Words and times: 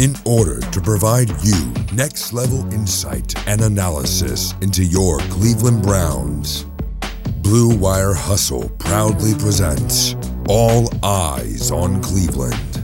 in 0.00 0.16
order 0.24 0.60
to 0.60 0.80
provide 0.80 1.28
you 1.44 1.74
next 1.92 2.32
level 2.32 2.60
insight 2.72 3.34
and 3.46 3.60
analysis 3.60 4.54
into 4.62 4.82
your 4.82 5.18
Cleveland 5.28 5.82
Browns. 5.82 6.64
Blue 7.42 7.76
Wire 7.76 8.14
Hustle 8.14 8.70
proudly 8.78 9.34
presents 9.34 10.16
All 10.48 10.90
Eyes 11.04 11.70
on 11.70 12.02
Cleveland. 12.02 12.82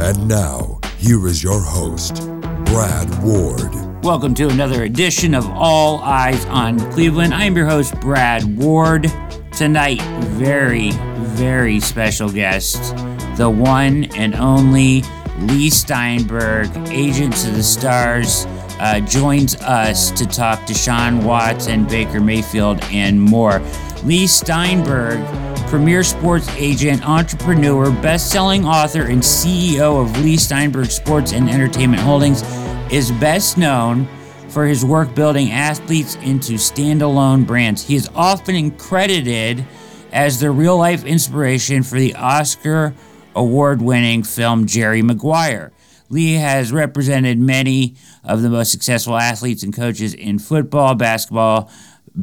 And 0.00 0.26
now, 0.26 0.80
here 0.96 1.26
is 1.26 1.42
your 1.42 1.60
host, 1.60 2.14
Brad 2.64 3.22
Ward. 3.22 4.02
Welcome 4.02 4.32
to 4.36 4.48
another 4.48 4.84
edition 4.84 5.34
of 5.34 5.46
All 5.50 5.98
Eyes 5.98 6.46
on 6.46 6.78
Cleveland. 6.92 7.34
I 7.34 7.44
am 7.44 7.58
your 7.58 7.66
host, 7.66 8.00
Brad 8.00 8.56
Ward. 8.56 9.12
Tonight, 9.52 10.00
very, 10.38 10.92
very 11.36 11.78
special 11.78 12.30
guest, 12.30 12.96
the 13.36 13.50
one 13.50 14.04
and 14.16 14.34
only 14.34 15.02
Leigh 15.42 15.70
Steinberg, 15.70 16.68
agent 16.88 17.34
to 17.36 17.50
the 17.50 17.62
stars, 17.62 18.46
uh, 18.80 19.00
joins 19.00 19.56
us 19.56 20.10
to 20.12 20.26
talk 20.26 20.58
Deshaun 20.60 21.22
Watson, 21.22 21.84
Baker 21.86 22.20
Mayfield, 22.20 22.82
and 22.90 23.20
more. 23.20 23.60
Leigh 24.04 24.26
Steinberg, 24.26 25.24
premier 25.68 26.02
sports 26.02 26.48
agent, 26.56 27.08
entrepreneur, 27.08 27.90
best 28.02 28.30
selling 28.30 28.64
author, 28.64 29.02
and 29.02 29.22
CEO 29.22 30.02
of 30.02 30.20
Leigh 30.22 30.36
Steinberg 30.36 30.90
Sports 30.90 31.32
and 31.32 31.48
Entertainment 31.48 32.02
Holdings, 32.02 32.42
is 32.90 33.12
best 33.12 33.58
known 33.58 34.08
for 34.48 34.66
his 34.66 34.84
work 34.84 35.14
building 35.14 35.52
athletes 35.52 36.16
into 36.16 36.54
standalone 36.54 37.46
brands. 37.46 37.86
He 37.86 37.94
is 37.94 38.08
often 38.14 38.72
credited 38.72 39.64
as 40.10 40.40
the 40.40 40.50
real 40.50 40.76
life 40.76 41.04
inspiration 41.04 41.82
for 41.82 41.98
the 41.98 42.14
Oscar 42.14 42.94
award 43.38 43.80
winning 43.80 44.22
film 44.22 44.66
Jerry 44.66 45.02
Maguire. 45.02 45.72
Leigh 46.10 46.34
has 46.34 46.72
represented 46.72 47.38
many 47.38 47.96
of 48.24 48.42
the 48.42 48.48
most 48.48 48.72
successful 48.72 49.16
athletes 49.16 49.62
and 49.62 49.74
coaches 49.74 50.14
in 50.14 50.38
football, 50.38 50.94
basketball, 50.94 51.70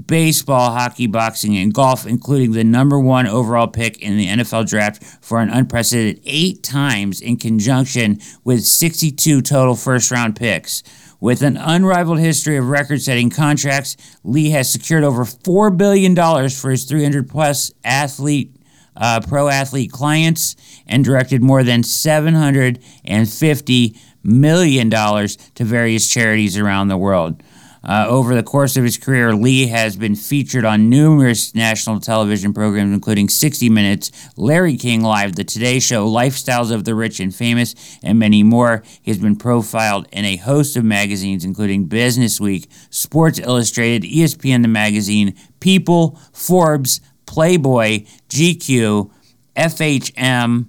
baseball, 0.08 0.71
hockey, 0.71 1.08
boxing, 1.08 1.55
and 1.55 1.73
golf, 1.73 2.05
including 2.05 2.52
the 2.52 2.63
number 2.63 2.99
one 2.99 3.27
overall 3.27 3.67
pick 3.67 4.02
in 4.02 4.17
the 4.17 4.27
NFL 4.27 4.67
draft 4.67 5.03
for 5.21 5.39
an 5.39 5.49
unprecedented 5.49 6.21
eight 6.25 6.63
times 6.63 7.21
in 7.21 7.38
conjunction 7.38 8.19
with 8.43 8.66
62 8.66 9.41
total 9.41 9.75
first 9.75 10.11
round 10.11 10.36
picks. 10.36 10.83
With 11.21 11.41
an 11.43 11.58
unrivaled 11.58 12.19
history 12.19 12.58
of 12.58 12.69
record 12.69 13.02
setting 13.02 13.30
contracts, 13.30 13.95
Leigh 14.23 14.49
has 14.49 14.71
secured 14.71 15.03
over 15.03 15.23
$4 15.23 15.75
billion 15.75 16.16
for 16.49 16.71
his 16.71 16.86
300 16.86 17.30
plus 17.30 17.71
athlete. 17.83 18.55
Uh, 18.95 19.19
pro 19.27 19.49
athlete 19.49 19.91
clients 19.91 20.55
and 20.88 21.03
directed 21.03 21.43
more 21.43 21.63
than 21.63 21.81
$750 21.81 23.99
million 24.23 24.89
to 24.89 25.63
various 25.63 26.09
charities 26.09 26.58
around 26.58 26.87
the 26.87 26.97
world. 26.97 27.43
Uh, 27.87 28.08
over 28.09 28.33
the 28.33 28.43
course 28.43 28.77
of 28.77 28.83
his 28.83 28.97
career, 28.97 29.36
Leigh 29.36 29.67
has 29.67 29.95
been 29.95 30.15
featured 30.15 30.65
on 30.65 30.89
numerous 30.89 31.53
national 31.53 31.99
television 31.99 32.52
programs, 32.52 32.92
including 32.92 33.30
60 33.30 33.70
Minutes, 33.70 34.11
Larry 34.36 34.75
King 34.75 35.02
Live, 35.02 35.36
The 35.36 35.43
Today 35.43 35.80
Show, 35.80 36.09
Lifestyles 36.09 36.71
of 36.71 36.83
the 36.83 36.95
Rich 36.95 37.20
and 37.20 37.33
Famous, 37.33 37.75
and 38.02 38.17
many 38.17 38.41
more. 38.41 38.81
He 39.03 39.11
has 39.11 39.20
been 39.20 39.36
profiled 39.36 40.08
in 40.11 40.25
a 40.25 40.37
host 40.37 40.75
of 40.75 40.83
magazines, 40.83 41.45
including 41.45 41.86
Business 41.86 42.41
Week, 42.41 42.67
Sports 42.89 43.37
Illustrated, 43.37 44.09
ESPN 44.09 44.64
The 44.64 44.67
Magazine, 44.67 45.36
People, 45.59 46.20
Forbes, 46.33 47.02
Playboy, 47.25 48.05
GQ, 48.30 49.11
FHM, 49.55 50.65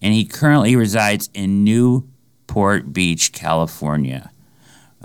and 0.00 0.14
he 0.14 0.24
currently 0.24 0.76
resides 0.76 1.30
in 1.34 1.64
Newport 1.64 2.92
Beach, 2.92 3.32
California. 3.32 4.30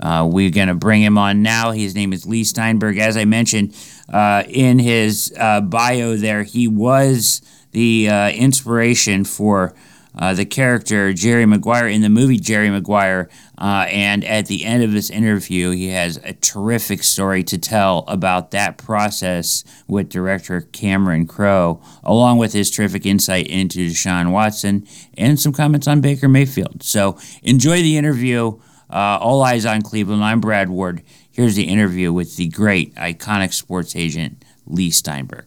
Uh, 0.00 0.28
we're 0.30 0.50
going 0.50 0.68
to 0.68 0.74
bring 0.74 1.02
him 1.02 1.18
on 1.18 1.42
now. 1.42 1.72
His 1.72 1.94
name 1.94 2.12
is 2.12 2.24
Leigh 2.24 2.44
Steinberg. 2.44 2.98
As 2.98 3.16
I 3.16 3.24
mentioned 3.24 3.76
uh, 4.12 4.44
in 4.48 4.78
his 4.78 5.34
uh, 5.38 5.60
bio, 5.60 6.16
there, 6.16 6.44
he 6.44 6.68
was 6.68 7.42
the 7.72 8.08
uh, 8.08 8.30
inspiration 8.30 9.24
for 9.24 9.74
uh, 10.18 10.34
the 10.34 10.44
character 10.44 11.12
Jerry 11.12 11.46
Maguire 11.46 11.86
in 11.86 12.02
the 12.02 12.08
movie 12.08 12.38
Jerry 12.38 12.70
Maguire. 12.70 13.28
Uh, 13.56 13.86
and 13.88 14.24
at 14.24 14.46
the 14.46 14.64
end 14.64 14.82
of 14.82 14.92
this 14.92 15.10
interview, 15.10 15.70
he 15.70 15.88
has 15.88 16.16
a 16.18 16.32
terrific 16.32 17.02
story 17.02 17.42
to 17.44 17.58
tell 17.58 18.04
about 18.08 18.50
that 18.50 18.78
process 18.78 19.64
with 19.86 20.08
director 20.08 20.60
Cameron 20.60 21.26
Crowe, 21.26 21.80
along 22.02 22.38
with 22.38 22.52
his 22.52 22.70
terrific 22.70 23.06
insight 23.06 23.46
into 23.46 23.88
Deshaun 23.88 24.30
Watson 24.30 24.86
and 25.16 25.38
some 25.40 25.52
comments 25.52 25.88
on 25.88 26.00
Baker 26.00 26.28
Mayfield. 26.28 26.82
So 26.82 27.18
enjoy 27.42 27.82
the 27.82 27.96
interview. 27.96 28.58
Uh, 28.90 29.18
All 29.20 29.42
Eyes 29.42 29.66
on 29.66 29.82
Cleveland. 29.82 30.24
I'm 30.24 30.40
Brad 30.40 30.70
Ward. 30.70 31.02
Here's 31.30 31.56
the 31.56 31.64
interview 31.64 32.10
with 32.12 32.36
the 32.36 32.48
great, 32.48 32.94
iconic 32.94 33.52
sports 33.52 33.94
agent 33.94 34.44
Leigh 34.66 34.90
Steinberg. 34.90 35.44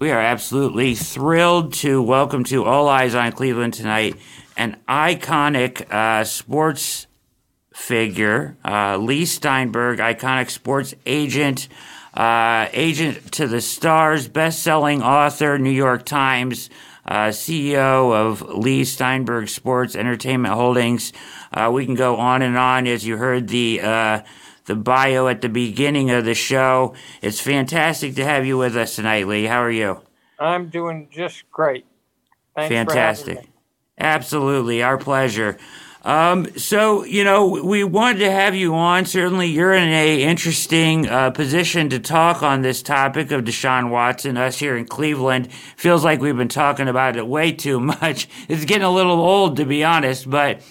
We 0.00 0.12
are 0.12 0.20
absolutely 0.20 0.94
thrilled 0.94 1.72
to 1.74 2.00
welcome 2.00 2.44
to 2.44 2.64
All 2.64 2.88
Eyes 2.88 3.16
on 3.16 3.32
Cleveland 3.32 3.74
tonight 3.74 4.14
an 4.56 4.76
iconic 4.88 5.92
uh, 5.92 6.22
sports 6.22 7.08
figure, 7.74 8.56
uh, 8.64 8.96
Leigh 8.96 9.24
Steinberg, 9.24 9.98
iconic 9.98 10.50
sports 10.50 10.94
agent, 11.04 11.66
uh, 12.14 12.68
agent 12.72 13.32
to 13.32 13.48
the 13.48 13.60
stars, 13.60 14.28
best-selling 14.28 15.02
author, 15.02 15.58
New 15.58 15.68
York 15.68 16.06
Times, 16.06 16.70
uh, 17.04 17.30
CEO 17.30 18.14
of 18.14 18.42
Leigh 18.42 18.84
Steinberg 18.84 19.48
Sports 19.48 19.96
Entertainment 19.96 20.54
Holdings. 20.54 21.12
Uh, 21.52 21.72
we 21.72 21.84
can 21.84 21.96
go 21.96 22.18
on 22.18 22.42
and 22.42 22.56
on 22.56 22.86
as 22.86 23.04
you 23.04 23.16
heard 23.16 23.48
the 23.48 23.80
uh, 23.80 24.20
the 24.68 24.76
bio 24.76 25.26
at 25.26 25.40
the 25.40 25.48
beginning 25.48 26.10
of 26.10 26.24
the 26.24 26.34
show. 26.34 26.94
It's 27.20 27.40
fantastic 27.40 28.14
to 28.14 28.24
have 28.24 28.46
you 28.46 28.56
with 28.56 28.76
us 28.76 28.94
tonight, 28.94 29.26
Leigh. 29.26 29.46
How 29.46 29.62
are 29.62 29.70
you? 29.70 30.02
I'm 30.38 30.68
doing 30.68 31.08
just 31.10 31.50
great. 31.50 31.84
Thanks 32.54 32.72
Fantastic. 32.72 33.48
Absolutely, 33.98 34.82
our 34.82 34.98
pleasure. 34.98 35.58
Um, 36.04 36.56
so 36.56 37.04
you 37.04 37.24
know, 37.24 37.48
we 37.48 37.82
wanted 37.82 38.20
to 38.20 38.30
have 38.30 38.54
you 38.54 38.74
on. 38.74 39.04
Certainly, 39.04 39.48
you're 39.48 39.74
in 39.74 39.88
a 39.88 40.22
interesting 40.22 41.08
uh, 41.08 41.30
position 41.30 41.88
to 41.90 41.98
talk 41.98 42.42
on 42.42 42.62
this 42.62 42.82
topic 42.82 43.32
of 43.32 43.44
Deshaun 43.44 43.90
Watson. 43.90 44.36
Us 44.36 44.58
here 44.58 44.76
in 44.76 44.86
Cleveland 44.86 45.52
feels 45.76 46.04
like 46.04 46.20
we've 46.20 46.36
been 46.36 46.48
talking 46.48 46.88
about 46.88 47.16
it 47.16 47.26
way 47.26 47.50
too 47.52 47.80
much. 48.00 48.28
It's 48.48 48.64
getting 48.64 48.84
a 48.84 48.90
little 48.90 49.20
old, 49.20 49.56
to 49.56 49.64
be 49.64 49.82
honest. 49.82 50.30
But 50.30 50.62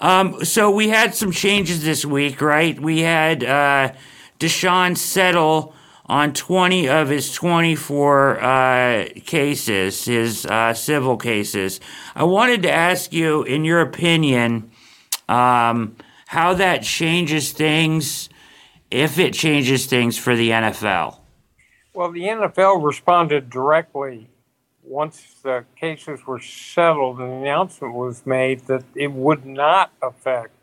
um, 0.00 0.44
so 0.44 0.70
we 0.70 0.88
had 0.88 1.14
some 1.14 1.32
changes 1.32 1.82
this 1.82 2.04
week, 2.04 2.40
right? 2.40 2.78
We 2.78 3.00
had 3.00 3.42
uh, 3.42 3.92
Deshaun 4.38 4.96
settle 4.96 5.74
on 6.06 6.32
20 6.32 6.88
of 6.88 7.08
his 7.08 7.32
24 7.32 8.40
uh, 8.40 9.08
cases, 9.26 10.04
his 10.04 10.46
uh, 10.46 10.72
civil 10.72 11.16
cases. 11.16 11.80
I 12.14 12.24
wanted 12.24 12.62
to 12.62 12.70
ask 12.70 13.12
you, 13.12 13.42
in 13.42 13.64
your 13.64 13.80
opinion, 13.80 14.70
um, 15.28 15.96
how 16.26 16.54
that 16.54 16.82
changes 16.82 17.52
things, 17.52 18.30
if 18.90 19.18
it 19.18 19.34
changes 19.34 19.86
things 19.86 20.16
for 20.16 20.34
the 20.34 20.50
NFL. 20.50 21.18
Well, 21.92 22.12
the 22.12 22.22
NFL 22.22 22.82
responded 22.84 23.50
directly 23.50 24.30
once 24.88 25.34
the 25.42 25.64
cases 25.76 26.26
were 26.26 26.40
settled 26.40 27.18
an 27.20 27.30
announcement 27.30 27.94
was 27.94 28.24
made 28.24 28.60
that 28.66 28.84
it 28.94 29.12
would 29.12 29.44
not 29.44 29.92
affect 30.02 30.54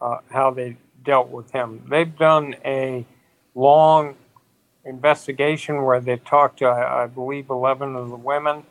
uh, 0.00 0.18
how 0.30 0.50
they 0.50 0.76
dealt 1.04 1.28
with 1.28 1.50
him. 1.52 1.82
They've 1.88 2.16
done 2.16 2.56
a 2.64 3.06
long 3.54 4.16
investigation 4.84 5.82
where 5.84 6.00
they 6.00 6.16
talked 6.16 6.58
to, 6.58 6.66
I, 6.66 7.04
I 7.04 7.06
believe, 7.06 7.50
11 7.50 7.94
of 7.96 8.08
the 8.08 8.16
women. 8.16 8.64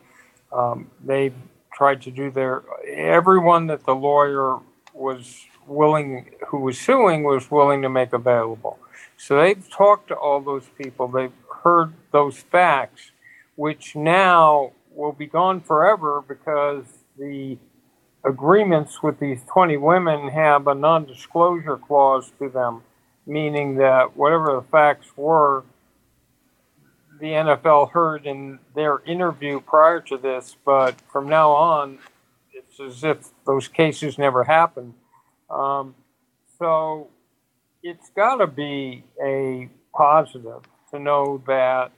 Um, 0.52 0.90
they 1.04 1.32
tried 1.72 2.02
to 2.02 2.10
do 2.10 2.30
their, 2.30 2.62
everyone 2.86 3.66
that 3.68 3.84
the 3.84 3.94
lawyer 3.94 4.58
was 4.92 5.46
willing, 5.66 6.30
who 6.48 6.58
was 6.58 6.78
suing, 6.78 7.22
was 7.22 7.50
willing 7.50 7.82
to 7.82 7.88
make 7.88 8.12
available. 8.12 8.78
So 9.16 9.40
they've 9.40 9.68
talked 9.70 10.08
to 10.08 10.14
all 10.14 10.40
those 10.40 10.66
people, 10.76 11.08
they've 11.08 11.32
heard 11.62 11.94
those 12.10 12.38
facts, 12.38 13.12
which 13.54 13.94
now 13.94 14.72
will 14.94 15.12
be 15.12 15.26
gone 15.26 15.60
forever 15.60 16.22
because 16.26 16.84
the 17.18 17.58
agreements 18.24 19.02
with 19.02 19.18
these 19.18 19.40
20 19.52 19.76
women 19.76 20.28
have 20.28 20.66
a 20.66 20.74
non 20.74 21.04
disclosure 21.04 21.76
clause 21.76 22.32
to 22.38 22.48
them, 22.48 22.82
meaning 23.26 23.76
that 23.76 24.16
whatever 24.16 24.54
the 24.56 24.66
facts 24.70 25.06
were, 25.16 25.64
the 27.20 27.26
NFL 27.26 27.90
heard 27.92 28.26
in 28.26 28.58
their 28.74 29.02
interview 29.06 29.60
prior 29.60 30.00
to 30.00 30.16
this, 30.16 30.56
but 30.64 30.96
from 31.12 31.28
now 31.28 31.50
on, 31.50 31.98
it's 32.52 32.80
as 32.80 33.04
if 33.04 33.28
those 33.46 33.68
cases 33.68 34.16
never 34.16 34.44
happened. 34.44 34.94
Um, 35.50 35.94
so 36.58 37.08
it's 37.82 38.10
got 38.10 38.36
to 38.36 38.46
be 38.46 39.04
a 39.22 39.68
positive 39.94 40.62
to 40.90 40.98
know 40.98 41.42
that 41.46 41.92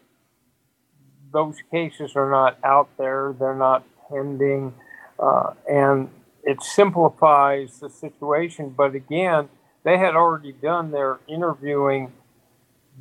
those 1.33 1.57
cases 1.71 2.13
are 2.17 2.31
not 2.31 2.59
out 2.65 2.89
there, 2.99 3.35
they're 3.39 3.55
not 3.55 3.85
pending, 4.09 4.75
uh, 5.19 5.53
and 5.71 6.09
it 6.45 6.63
simplifies 6.63 7.81
the 7.81 7.89
situation. 7.89 8.71
But 8.71 8.95
again, 8.95 9.49
they 9.85 9.99
had 9.99 10.15
already 10.15 10.53
done 10.53 10.91
their 10.91 11.19
interviewing 11.29 12.13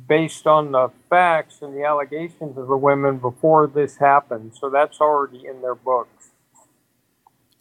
based 0.08 0.46
on 0.46 0.72
the 0.72 0.90
facts 1.10 1.58
and 1.62 1.76
the 1.76 1.84
allegations 1.84 2.56
of 2.56 2.66
the 2.66 2.76
women 2.76 3.18
before 3.18 3.66
this 3.66 3.98
happened. 3.98 4.52
So 4.58 4.70
that's 4.70 5.00
already 5.00 5.46
in 5.46 5.60
their 5.60 5.74
books. 5.74 6.30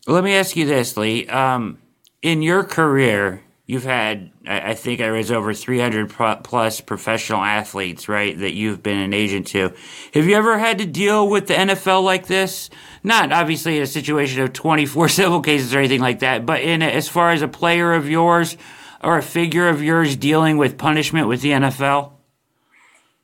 Let 0.08 0.24
me 0.24 0.34
ask 0.34 0.56
you 0.56 0.66
this, 0.66 0.98
Leigh. 0.98 1.28
Um, 1.28 1.80
in 2.22 2.42
your 2.42 2.64
career, 2.64 3.44
you've 3.72 3.86
had, 3.86 4.30
I 4.46 4.74
think 4.74 5.00
I 5.00 5.12
was 5.12 5.32
over 5.32 5.54
300 5.54 6.10
plus 6.44 6.82
professional 6.82 7.42
athletes, 7.42 8.10
right, 8.10 8.38
that 8.38 8.54
you've 8.54 8.84
been 8.84 8.98
an 8.98 9.14
agent 9.14 9.48
to. 9.48 9.72
Have 10.14 10.26
you 10.26 10.36
ever 10.36 10.58
had 10.58 10.78
to 10.80 10.86
deal 10.86 11.30
with 11.30 11.48
the 11.48 11.54
NFL 11.54 12.04
like 12.04 12.28
this? 12.28 12.70
Not 13.02 13.32
obviously 13.32 13.78
in 13.78 13.84
a 13.84 13.88
situation 13.88 14.42
of 14.42 14.52
24 14.52 15.08
civil 15.20 15.40
cases 15.40 15.74
or 15.74 15.80
anything 15.80 16.02
like 16.02 16.20
that, 16.20 16.46
but 16.46 16.60
in 16.60 16.82
as 16.82 17.08
far 17.08 17.32
as 17.32 17.42
a 17.42 17.48
player 17.48 17.94
of 17.94 18.10
yours 18.10 18.58
or 19.02 19.18
a 19.18 19.24
figure 19.24 19.70
of 19.70 19.82
yours 19.82 20.18
dealing 20.18 20.58
with 20.58 20.78
punishment 20.78 21.30
with 21.30 21.42
the 21.42 21.52
NFL? 21.52 22.12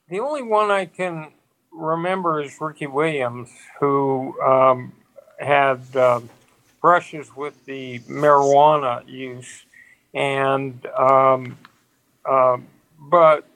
The 0.08 0.22
only 0.22 0.44
one 0.44 0.72
I 0.72 0.86
can 0.86 1.34
remember 1.74 2.42
is 2.42 2.56
Ricky 2.62 2.88
Williams, 2.88 3.50
who 3.82 4.40
um, 4.42 4.94
had 5.38 5.82
uh, 5.94 6.22
brushes 6.80 7.36
with 7.36 7.66
the 7.66 8.00
marijuana 8.00 9.06
use, 9.10 9.66
and 10.18 10.86
um, 10.98 11.58
uh, 12.26 12.58
but 13.00 13.48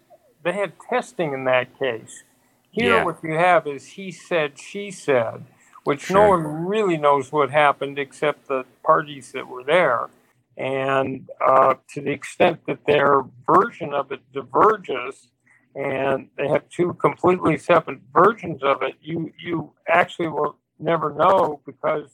they 0.44 0.54
had 0.54 0.74
testing 0.90 1.34
in 1.34 1.46
that 1.46 1.78
case. 1.80 2.24
Here, 2.72 2.98
Yeah. 2.98 3.06
what 3.06 3.24
you 3.24 3.34
have 3.34 3.68
is 3.68 3.86
he 3.88 4.12
said, 4.12 4.60
she 4.60 4.92
said, 4.92 5.46
which 5.86 6.02
Sure. 6.04 6.18
no 6.18 6.30
one 6.30 6.68
really 6.68 6.98
knows 6.98 7.32
what 7.32 7.52
happened 7.52 8.00
except 8.00 8.48
the 8.48 8.66
parties 8.84 9.34
that 9.34 9.48
were 9.48 9.64
there. 9.64 10.10
And 10.58 11.30
uh, 11.46 11.76
to 11.90 12.02
the 12.02 12.12
extent 12.12 12.62
that 12.68 12.86
their 12.86 13.24
version 13.48 13.94
of 13.94 14.12
it 14.12 14.22
diverges, 14.34 15.30
and 15.76 16.30
they 16.38 16.48
have 16.50 16.70
two 16.70 16.94
completely 16.96 17.58
separate 17.58 18.00
versions 18.14 18.64
of 18.64 18.84
it, 18.84 18.96
you 19.02 19.34
you 19.40 19.74
actually 19.88 20.30
will 20.30 20.58
never 20.80 21.14
know 21.14 21.62
because 21.66 22.10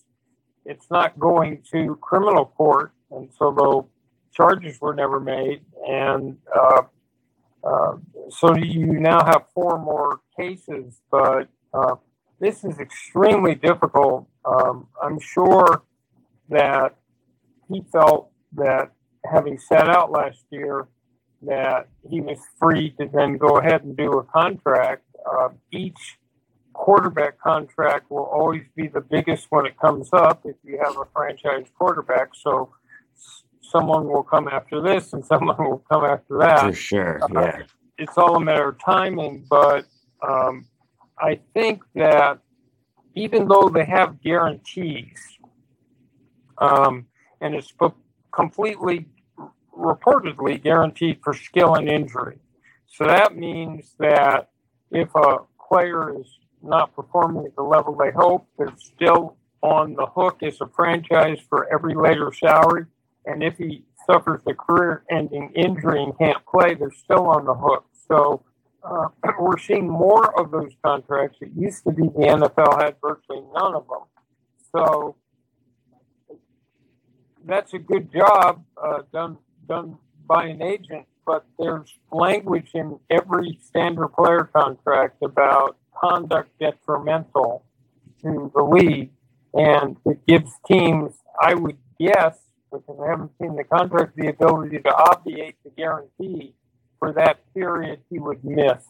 it's 0.66 0.90
not 0.92 1.20
going 1.20 1.64
to 1.72 1.98
criminal 2.02 2.46
court, 2.46 2.94
and 3.12 3.30
so 3.38 3.52
the 3.52 3.84
charges 4.38 4.80
were 4.80 4.94
never 4.94 5.20
made, 5.20 5.62
and 5.88 6.38
uh, 6.56 6.84
uh, 7.64 7.98
so 8.30 8.56
you 8.56 8.86
now 9.00 9.26
have 9.26 9.46
four 9.54 9.80
more 9.80 10.22
cases, 10.40 11.02
but 11.10 11.50
uh, 11.74 11.96
this 12.40 12.64
is 12.64 12.80
extremely 12.80 13.56
difficult. 13.56 14.28
Um, 14.46 14.88
I'm 15.02 15.20
sure 15.20 15.84
that 16.50 16.96
he 17.68 17.84
felt 17.92 18.30
that 18.54 18.92
having 19.26 19.58
sat 19.58 19.90
out 19.90 20.12
last 20.12 20.46
year, 20.52 20.88
that 21.42 21.88
he 22.10 22.22
was 22.22 22.40
free 22.60 22.92
to 23.00 23.10
then 23.12 23.38
go 23.38 23.58
ahead 23.58 23.84
and 23.84 23.98
do 23.98 24.14
a 24.14 24.24
contract. 24.24 25.04
Uh, 25.30 25.50
each 25.72 26.18
quarterback 26.74 27.40
contract 27.40 28.10
will 28.12 28.26
always 28.26 28.64
be 28.76 28.88
the 28.88 29.02
biggest 29.02 29.48
when 29.50 29.66
it 29.66 29.78
comes 29.80 30.10
up 30.14 30.42
if 30.46 30.56
you 30.64 30.80
have 30.84 30.96
a 30.96 31.06
franchise 31.14 31.66
quarterback. 31.78 32.30
So 32.34 32.72
someone 33.70 34.08
will 34.08 34.24
come 34.24 34.48
after 34.48 34.82
this 34.82 35.14
and 35.14 35.26
someone 35.26 35.58
will 35.58 35.84
come 35.92 36.06
after 36.06 36.38
that 36.40 36.62
For 36.62 36.74
sure, 36.74 37.20
yeah. 37.34 37.62
it's 37.98 38.18
all 38.18 38.36
a 38.36 38.40
matter 38.40 38.70
of 38.70 38.80
timing, 38.80 39.46
but 39.50 39.86
um, 40.28 40.66
I 41.20 41.40
think 41.54 41.84
that 41.96 42.40
even 43.16 43.48
though 43.48 43.70
they 43.70 43.86
have 43.86 44.22
guarantees, 44.22 45.38
um, 46.60 47.06
and 47.42 47.56
it's 47.56 47.74
completely 48.32 49.08
reportedly 49.76 50.62
guaranteed 50.62 51.20
for 51.24 51.34
skill 51.34 51.76
and 51.76 51.88
injury. 51.88 52.40
So 52.88 53.06
that 53.06 53.36
means 53.36 53.96
that 54.00 54.50
if 54.92 55.10
a 55.16 55.40
player 55.68 56.20
is 56.20 56.28
not 56.64 56.96
performing 56.96 57.46
at 57.46 57.56
the 57.56 57.64
level 57.64 57.96
they 57.96 58.12
hope, 58.12 58.48
they're 58.58 58.74
still 58.78 59.38
on 59.62 59.94
the 59.96 60.06
hook 60.06 60.42
as 60.44 60.62
a 60.62 60.68
franchise 60.68 61.40
for 61.50 61.72
every 61.74 61.96
later 61.96 62.32
salary. 62.32 62.86
And 63.28 63.44
if 63.44 63.58
he 63.58 63.84
suffers 64.10 64.42
a 64.48 64.54
career 64.54 65.04
ending 65.12 65.52
injury 65.54 66.02
and 66.02 66.18
can't 66.18 66.44
play, 66.46 66.74
they're 66.74 66.92
still 66.92 67.28
on 67.28 67.46
the 67.46 67.54
hook. 67.54 67.86
So 68.08 68.44
uh, 68.84 69.10
we're 69.40 69.60
seeing 69.60 69.90
more 69.90 70.40
of 70.40 70.50
those 70.52 70.72
contracts. 70.84 71.38
It 71.42 71.52
used 71.56 71.84
to 71.84 71.92
be 71.92 72.04
the 72.04 72.26
NFL 72.26 72.82
had 72.82 72.96
virtually 73.02 73.44
none 73.54 73.76
of 73.76 73.86
them. 73.88 74.04
So 74.72 75.16
that's 77.46 77.74
a 77.74 77.80
good 77.80 78.12
job 78.12 78.64
uh, 78.82 79.04
done 79.12 79.38
done 79.68 79.98
by 80.26 80.46
an 80.46 80.62
agent, 80.62 81.06
but 81.26 81.46
there's 81.60 81.94
language 82.12 82.72
in 82.74 83.00
every 83.10 83.60
standard 83.62 84.10
player 84.10 84.50
contract 84.54 85.22
about 85.24 85.78
conduct 85.94 86.50
detrimental 86.60 87.66
to 88.22 88.52
the 88.54 88.64
league, 88.64 89.12
and 89.54 89.98
it 90.06 90.26
gives 90.26 90.52
teams, 90.66 91.14
I 91.42 91.54
would 91.54 91.78
guess, 92.00 92.38
because 92.72 92.98
I 93.04 93.10
haven't 93.10 93.32
seen 93.42 93.56
the 93.56 93.64
contract, 93.64 94.16
the 94.16 94.28
ability 94.28 94.80
to 94.80 94.96
obviate 94.96 95.56
the 95.64 95.70
guarantee 95.72 96.54
for 97.00 97.14
that 97.14 97.40
period 97.54 98.00
he 98.10 98.20
would 98.20 98.44
miss. 98.44 98.84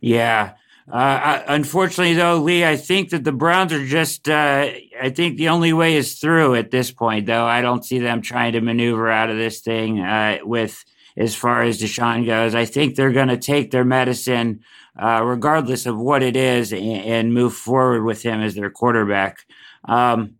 Yeah. 0.00 0.54
Uh, 0.90 1.42
unfortunately, 1.46 2.14
though, 2.14 2.38
Leigh, 2.38 2.66
I 2.66 2.76
think 2.76 3.10
that 3.10 3.22
the 3.22 3.32
Browns 3.32 3.72
are 3.72 3.86
just, 3.86 4.28
uh, 4.28 4.68
I 5.00 5.10
think 5.10 5.36
the 5.36 5.48
only 5.48 5.72
way 5.72 5.94
is 5.94 6.18
through 6.18 6.56
at 6.56 6.70
this 6.70 6.90
point, 6.90 7.26
though. 7.26 7.44
I 7.44 7.60
don't 7.60 7.84
see 7.84 8.00
them 8.00 8.20
trying 8.20 8.52
to 8.54 8.60
maneuver 8.60 9.08
out 9.10 9.30
of 9.30 9.36
this 9.36 9.60
thing 9.60 10.00
uh, 10.00 10.38
with 10.42 10.84
as 11.16 11.34
far 11.34 11.62
as 11.62 11.80
Deshaun 11.80 12.26
goes. 12.26 12.54
I 12.54 12.64
think 12.64 12.96
they're 12.96 13.12
going 13.12 13.28
to 13.28 13.36
take 13.36 13.70
their 13.70 13.84
medicine, 13.84 14.60
uh, 15.00 15.22
regardless 15.24 15.86
of 15.86 15.98
what 15.98 16.22
it 16.22 16.36
is, 16.36 16.72
and, 16.72 16.82
and 16.82 17.34
move 17.34 17.54
forward 17.54 18.02
with 18.02 18.22
him 18.22 18.40
as 18.40 18.54
their 18.54 18.70
quarterback. 18.70 19.46
Um, 19.84 20.36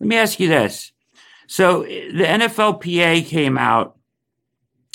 let 0.00 0.08
me 0.08 0.16
ask 0.16 0.40
you 0.40 0.48
this. 0.48 0.92
So 1.50 1.82
the 1.82 2.24
NFLPA 2.24 3.26
came 3.26 3.58
out, 3.58 3.98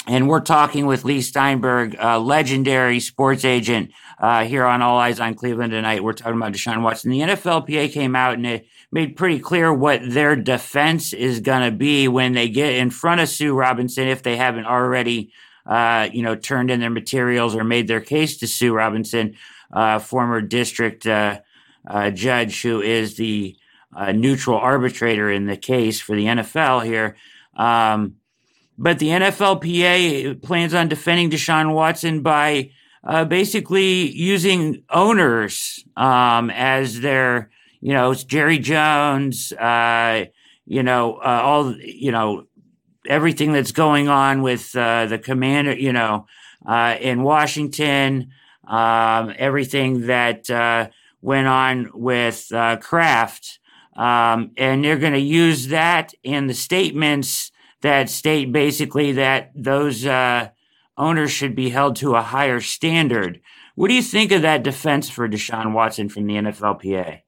and 0.07 0.29
we're 0.29 0.39
talking 0.39 0.85
with 0.85 1.03
Leigh 1.03 1.19
Steinberg, 1.19 1.97
a 1.99 2.17
legendary 2.17 3.01
sports 3.01 3.43
agent 3.43 3.91
uh, 4.19 4.45
here 4.45 4.63
on 4.63 4.81
All 4.81 4.97
Eyes 4.97 5.19
on 5.19 5.33
Cleveland 5.33 5.73
tonight. 5.73 6.01
We're 6.01 6.13
talking 6.13 6.37
about 6.37 6.53
Deshaun 6.53 6.81
Watson. 6.81 7.11
The 7.11 7.19
NFLPA 7.19 7.91
came 7.91 8.15
out 8.15 8.35
and 8.35 8.45
it 8.45 8.67
made 8.89 9.17
pretty 9.17 9.39
clear 9.39 9.73
what 9.73 9.99
their 10.07 10.37
defense 10.37 11.11
is 11.11 11.41
going 11.41 11.69
to 11.69 11.77
be 11.77 12.07
when 12.07 12.31
they 12.31 12.47
get 12.47 12.71
in 12.75 12.89
front 12.89 13.19
of 13.19 13.27
Sue 13.27 13.53
Robinson, 13.53 14.07
if 14.07 14.23
they 14.23 14.37
haven't 14.37 14.65
already, 14.65 15.33
uh, 15.65 16.07
you 16.13 16.21
know, 16.21 16.37
turned 16.37 16.71
in 16.71 16.79
their 16.79 16.89
materials 16.89 17.53
or 17.53 17.65
made 17.65 17.89
their 17.89 17.99
case 17.99 18.37
to 18.37 18.47
Sue 18.47 18.73
Robinson, 18.73 19.35
uh, 19.73 19.99
former 19.99 20.39
district 20.39 21.05
uh, 21.05 21.41
uh, 21.85 22.11
judge 22.11 22.61
who 22.61 22.79
is 22.79 23.17
the 23.17 23.57
uh, 23.95 24.11
neutral 24.11 24.57
arbitrator 24.57 25.31
in 25.31 25.45
the 25.45 25.57
case 25.57 26.01
for 26.01 26.15
the 26.15 26.25
NFL 26.25 26.85
here. 26.85 27.15
Um, 27.55 28.17
but 28.77 28.99
the 28.99 29.07
NFLPA 29.07 30.41
plans 30.41 30.73
on 30.73 30.89
defending 30.89 31.29
Deshaun 31.29 31.73
Watson 31.73 32.21
by 32.21 32.71
uh, 33.05 33.23
basically 33.23 34.11
using 34.11 34.83
owners 34.89 35.83
um, 35.95 36.49
as 36.49 36.99
their, 36.99 37.49
you 37.79 37.93
know, 37.93 38.13
Jerry 38.13 38.59
Jones, 38.59 39.53
uh, 39.53 40.25
you 40.65 40.83
know, 40.83 41.15
uh, 41.17 41.41
all, 41.43 41.75
you 41.77 42.11
know, 42.11 42.47
everything 43.07 43.53
that's 43.53 43.71
going 43.71 44.09
on 44.09 44.41
with 44.41 44.75
uh, 44.75 45.05
the 45.05 45.19
commander, 45.19 45.73
you 45.73 45.93
know, 45.93 46.25
uh, 46.65 46.97
in 46.99 47.21
Washington, 47.21 48.31
um, 48.67 49.33
everything 49.37 50.07
that 50.07 50.91
went 51.21 51.47
on 51.47 51.91
with 51.93 52.47
Kraft. 52.81 53.59
Um, 53.95 54.51
and 54.57 54.83
they're 54.83 54.97
going 54.97 55.13
to 55.13 55.19
use 55.19 55.67
that 55.67 56.13
in 56.23 56.47
the 56.47 56.53
statements 56.53 57.51
that 57.81 58.09
state 58.09 58.51
basically 58.51 59.13
that 59.13 59.51
those 59.55 60.05
uh, 60.05 60.49
owners 60.97 61.31
should 61.31 61.55
be 61.55 61.69
held 61.69 61.95
to 61.97 62.15
a 62.15 62.21
higher 62.21 62.59
standard. 62.59 63.41
What 63.75 63.89
do 63.89 63.93
you 63.93 64.01
think 64.01 64.31
of 64.31 64.41
that 64.41 64.63
defense 64.63 65.09
for 65.09 65.27
Deshaun 65.27 65.73
Watson 65.73 66.09
from 66.09 66.27
the 66.27 66.35
NFLPA? 66.35 67.21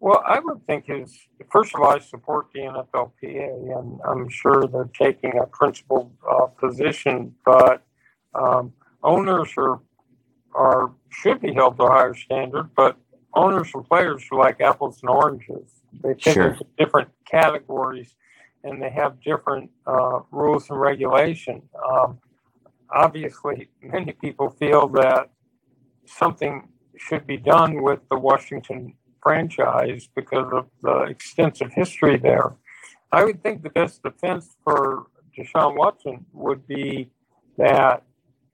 Well, 0.00 0.20
I 0.26 0.40
would 0.40 0.66
think 0.66 0.86
is 0.88 1.16
first 1.50 1.74
of 1.74 1.80
all, 1.80 1.90
I 1.90 2.00
support 2.00 2.48
the 2.52 2.62
NFLPA, 2.62 3.78
and 3.78 4.00
I'm 4.04 4.28
sure 4.28 4.66
they're 4.66 4.90
taking 4.98 5.38
a 5.38 5.46
principled 5.46 6.10
uh, 6.28 6.46
position. 6.46 7.36
But 7.44 7.84
um, 8.34 8.72
owners 9.04 9.50
are 9.56 9.80
are 10.54 10.92
should 11.10 11.40
be 11.40 11.54
held 11.54 11.76
to 11.76 11.84
a 11.84 11.90
higher 11.90 12.14
standard. 12.14 12.70
But 12.74 12.96
owners 13.34 13.70
and 13.74 13.84
players 13.88 14.24
are 14.30 14.38
like 14.38 14.60
apples 14.60 15.00
and 15.02 15.10
oranges. 15.10 15.68
They 16.02 16.14
fit 16.14 16.34
Sure. 16.34 16.50
into 16.50 16.66
different 16.78 17.08
categories, 17.30 18.14
and 18.64 18.80
they 18.82 18.90
have 18.90 19.20
different 19.22 19.70
uh, 19.86 20.20
rules 20.30 20.70
and 20.70 20.80
regulation. 20.80 21.62
Um, 21.90 22.18
obviously, 22.90 23.68
many 23.82 24.12
people 24.12 24.50
feel 24.50 24.88
that 24.88 25.30
something 26.06 26.68
should 26.96 27.26
be 27.26 27.36
done 27.36 27.82
with 27.82 28.00
the 28.10 28.18
Washington 28.18 28.94
franchise 29.22 30.08
because 30.14 30.52
of 30.52 30.66
the 30.82 31.02
extensive 31.04 31.72
history 31.72 32.16
there. 32.18 32.52
I 33.12 33.24
would 33.24 33.42
think 33.42 33.62
the 33.62 33.70
best 33.70 34.02
defense 34.02 34.56
for 34.64 35.06
Deshaun 35.36 35.76
Watson 35.76 36.26
would 36.32 36.66
be 36.66 37.10
that 37.56 38.02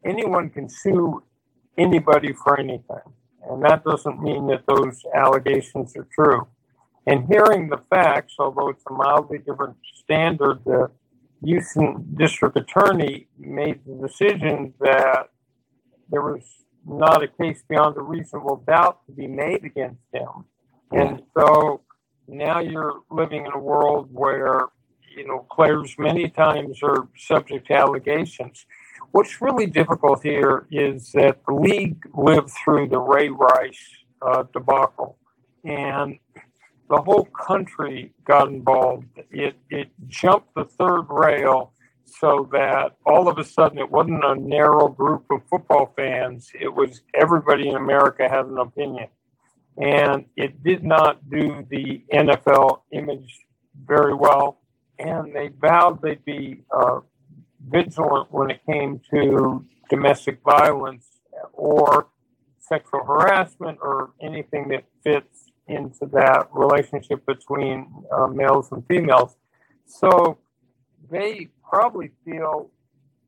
anyone 0.04 0.50
can 0.50 0.68
sue 0.68 1.22
anybody 1.76 2.32
for 2.32 2.58
anything. 2.58 3.06
And 3.48 3.62
that 3.64 3.84
doesn't 3.84 4.22
mean 4.22 4.46
that 4.48 4.64
those 4.66 5.02
allegations 5.14 5.96
are 5.96 6.08
true. 6.12 6.48
And 7.06 7.26
hearing 7.26 7.68
the 7.68 7.80
facts, 7.88 8.34
although 8.38 8.68
it's 8.68 8.84
a 8.88 8.92
mildly 8.92 9.38
different 9.38 9.76
standard, 10.02 10.60
the 10.64 10.90
Houston 11.42 12.14
district 12.18 12.56
attorney 12.56 13.28
made 13.38 13.80
the 13.86 14.06
decision 14.06 14.74
that 14.80 15.30
there 16.10 16.22
was 16.22 16.42
not 16.86 17.22
a 17.22 17.28
case 17.28 17.62
beyond 17.68 17.96
a 17.96 18.02
reasonable 18.02 18.62
doubt 18.66 19.06
to 19.06 19.12
be 19.12 19.26
made 19.26 19.64
against 19.64 20.02
him. 20.12 20.44
And 20.90 21.22
so 21.36 21.82
now 22.26 22.60
you're 22.60 23.00
living 23.10 23.46
in 23.46 23.52
a 23.52 23.58
world 23.58 24.08
where, 24.12 24.66
you 25.16 25.26
know, 25.26 25.46
players 25.54 25.94
many 25.98 26.28
times 26.28 26.82
are 26.82 27.08
subject 27.16 27.68
to 27.68 27.74
allegations. 27.74 28.66
What's 29.10 29.40
really 29.40 29.66
difficult 29.66 30.22
here 30.22 30.66
is 30.70 31.12
that 31.12 31.38
the 31.46 31.54
league 31.54 31.98
lived 32.14 32.50
through 32.50 32.88
the 32.88 32.98
Ray 32.98 33.30
Rice 33.30 33.88
uh, 34.20 34.44
debacle, 34.52 35.16
and 35.64 36.18
the 36.90 36.98
whole 36.98 37.24
country 37.24 38.12
got 38.24 38.48
involved. 38.48 39.06
It, 39.30 39.56
it 39.70 39.88
jumped 40.08 40.54
the 40.54 40.64
third 40.64 41.06
rail 41.08 41.72
so 42.04 42.48
that 42.52 42.96
all 43.06 43.28
of 43.28 43.38
a 43.38 43.44
sudden 43.44 43.78
it 43.78 43.90
wasn't 43.90 44.24
a 44.24 44.34
narrow 44.34 44.88
group 44.88 45.24
of 45.30 45.40
football 45.48 45.92
fans, 45.96 46.50
it 46.58 46.68
was 46.68 47.02
everybody 47.14 47.68
in 47.68 47.76
America 47.76 48.28
had 48.28 48.46
an 48.46 48.58
opinion. 48.58 49.08
And 49.76 50.24
it 50.36 50.62
did 50.62 50.82
not 50.82 51.28
do 51.30 51.66
the 51.70 52.02
NFL 52.12 52.80
image 52.92 53.46
very 53.86 54.14
well. 54.14 54.60
And 54.98 55.34
they 55.34 55.48
vowed 55.60 56.02
they'd 56.02 56.24
be 56.24 56.62
uh, 56.76 57.00
vigilant 57.70 58.28
when 58.30 58.50
it 58.50 58.60
came 58.66 59.00
to 59.10 59.64
domestic 59.90 60.40
violence 60.42 61.06
or 61.52 62.08
sexual 62.58 63.04
harassment 63.04 63.78
or 63.80 64.10
anything 64.20 64.68
that 64.68 64.84
fits 65.02 65.50
into 65.66 66.06
that 66.12 66.48
relationship 66.52 67.24
between 67.26 67.90
uh, 68.12 68.26
males 68.26 68.70
and 68.72 68.84
females. 68.86 69.36
So 69.86 70.38
they 71.10 71.48
probably 71.68 72.10
feel, 72.24 72.70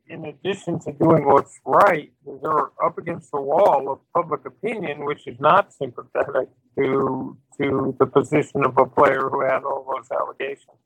in 0.08 0.24
addition 0.24 0.78
to 0.80 0.92
doing 0.92 1.26
what's 1.26 1.58
right, 1.64 2.12
they're 2.42 2.70
up 2.84 2.98
against 2.98 3.30
the 3.30 3.40
wall 3.40 3.90
of 3.90 3.98
public 4.14 4.44
opinion, 4.46 5.04
which 5.04 5.26
is 5.26 5.38
not 5.40 5.72
sympathetic 5.72 6.48
to 6.78 7.36
to 7.58 7.94
the 7.98 8.06
position 8.06 8.64
of 8.64 8.76
a 8.78 8.86
player 8.86 9.28
who 9.30 9.42
had 9.42 9.62
all 9.64 9.86
those 9.94 10.08
allegations. 10.10 10.78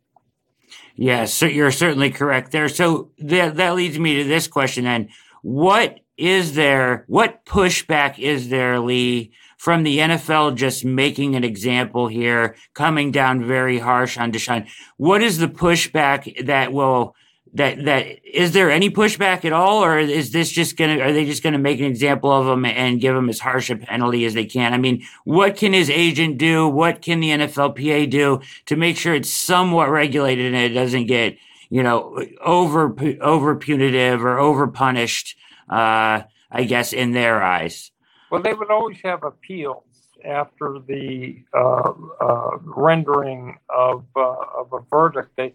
Yes, 0.96 1.34
so 1.34 1.46
you're 1.46 1.72
certainly 1.72 2.10
correct 2.10 2.52
there. 2.52 2.68
So 2.68 3.10
that 3.18 3.56
that 3.56 3.74
leads 3.74 3.98
me 3.98 4.16
to 4.18 4.24
this 4.24 4.46
question 4.46 4.84
then. 4.84 5.08
What 5.42 6.00
is 6.16 6.54
there 6.54 7.04
what 7.08 7.44
pushback 7.44 8.18
is 8.18 8.48
there, 8.48 8.78
Leigh, 8.78 9.32
from 9.58 9.82
the 9.82 9.98
NFL 9.98 10.54
just 10.54 10.84
making 10.84 11.34
an 11.34 11.42
example 11.42 12.08
here, 12.08 12.54
coming 12.74 13.10
down 13.10 13.44
very 13.44 13.78
harsh 13.78 14.16
on 14.16 14.30
Deshaun? 14.30 14.68
What 14.96 15.22
is 15.22 15.38
the 15.38 15.48
pushback 15.48 16.46
that 16.46 16.72
will 16.72 17.16
that 17.54 17.84
that 17.84 18.06
is 18.24 18.52
there 18.52 18.70
any 18.70 18.90
pushback 18.90 19.44
at 19.44 19.52
all, 19.52 19.82
or 19.84 19.98
is 19.98 20.32
this 20.32 20.50
just 20.50 20.76
gonna 20.76 20.98
are 20.98 21.12
they 21.12 21.24
just 21.24 21.42
gonna 21.42 21.58
make 21.58 21.80
an 21.80 21.86
example 21.86 22.30
of 22.30 22.46
him 22.46 22.64
and 22.64 23.00
give 23.00 23.14
him 23.14 23.28
as 23.28 23.40
harsh 23.40 23.70
a 23.70 23.76
penalty 23.76 24.24
as 24.24 24.34
they 24.34 24.44
can? 24.44 24.74
I 24.74 24.78
mean, 24.78 25.04
what 25.24 25.56
can 25.56 25.72
his 25.72 25.88
agent 25.90 26.38
do? 26.38 26.68
What 26.68 27.00
can 27.00 27.20
the 27.20 27.30
NFLPA 27.30 28.10
do 28.10 28.40
to 28.66 28.76
make 28.76 28.96
sure 28.96 29.14
it's 29.14 29.32
somewhat 29.32 29.88
regulated 29.88 30.46
and 30.46 30.56
it 30.56 30.70
doesn't 30.70 31.06
get 31.06 31.38
you 31.70 31.82
know 31.82 32.22
over 32.40 32.94
over 33.20 33.56
punitive 33.56 34.24
or 34.24 34.38
over 34.38 34.66
punished? 34.66 35.36
Uh, 35.68 36.22
I 36.50 36.64
guess 36.64 36.92
in 36.92 37.12
their 37.12 37.42
eyes. 37.42 37.90
Well, 38.30 38.40
they 38.42 38.54
would 38.54 38.70
always 38.70 38.98
have 39.04 39.24
appeals 39.24 39.84
after 40.24 40.78
the 40.86 41.42
uh, 41.52 41.92
uh, 42.20 42.50
rendering 42.62 43.58
of, 43.68 44.04
uh, 44.16 44.36
of 44.56 44.72
a 44.72 44.80
verdict. 44.88 45.30
They, 45.36 45.54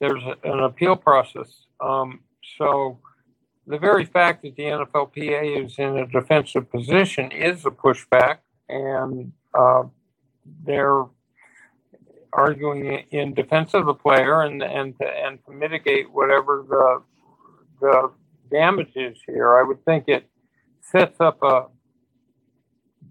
there's 0.00 0.22
an 0.44 0.60
appeal 0.60 0.96
process. 0.96 1.66
Um, 1.80 2.20
so 2.58 2.98
the 3.66 3.78
very 3.78 4.04
fact 4.04 4.42
that 4.42 4.56
the 4.56 4.64
NFLPA 4.64 5.64
is 5.64 5.74
in 5.78 5.98
a 5.98 6.06
defensive 6.06 6.70
position 6.70 7.30
is 7.30 7.64
a 7.66 7.70
pushback, 7.70 8.38
and 8.68 9.32
uh, 9.54 9.84
they're 10.64 11.04
arguing 12.32 13.04
in 13.10 13.34
defense 13.34 13.74
of 13.74 13.86
the 13.86 13.94
player 13.94 14.42
and 14.42 14.62
and 14.62 14.96
to, 14.98 15.06
and 15.06 15.38
to 15.44 15.52
mitigate 15.52 16.10
whatever 16.10 16.64
the 16.68 17.02
the 17.80 18.10
damage 18.50 18.92
is 18.96 19.18
here. 19.26 19.58
I 19.58 19.62
would 19.62 19.84
think 19.84 20.04
it 20.08 20.28
sets 20.80 21.20
up 21.20 21.42
a 21.42 21.66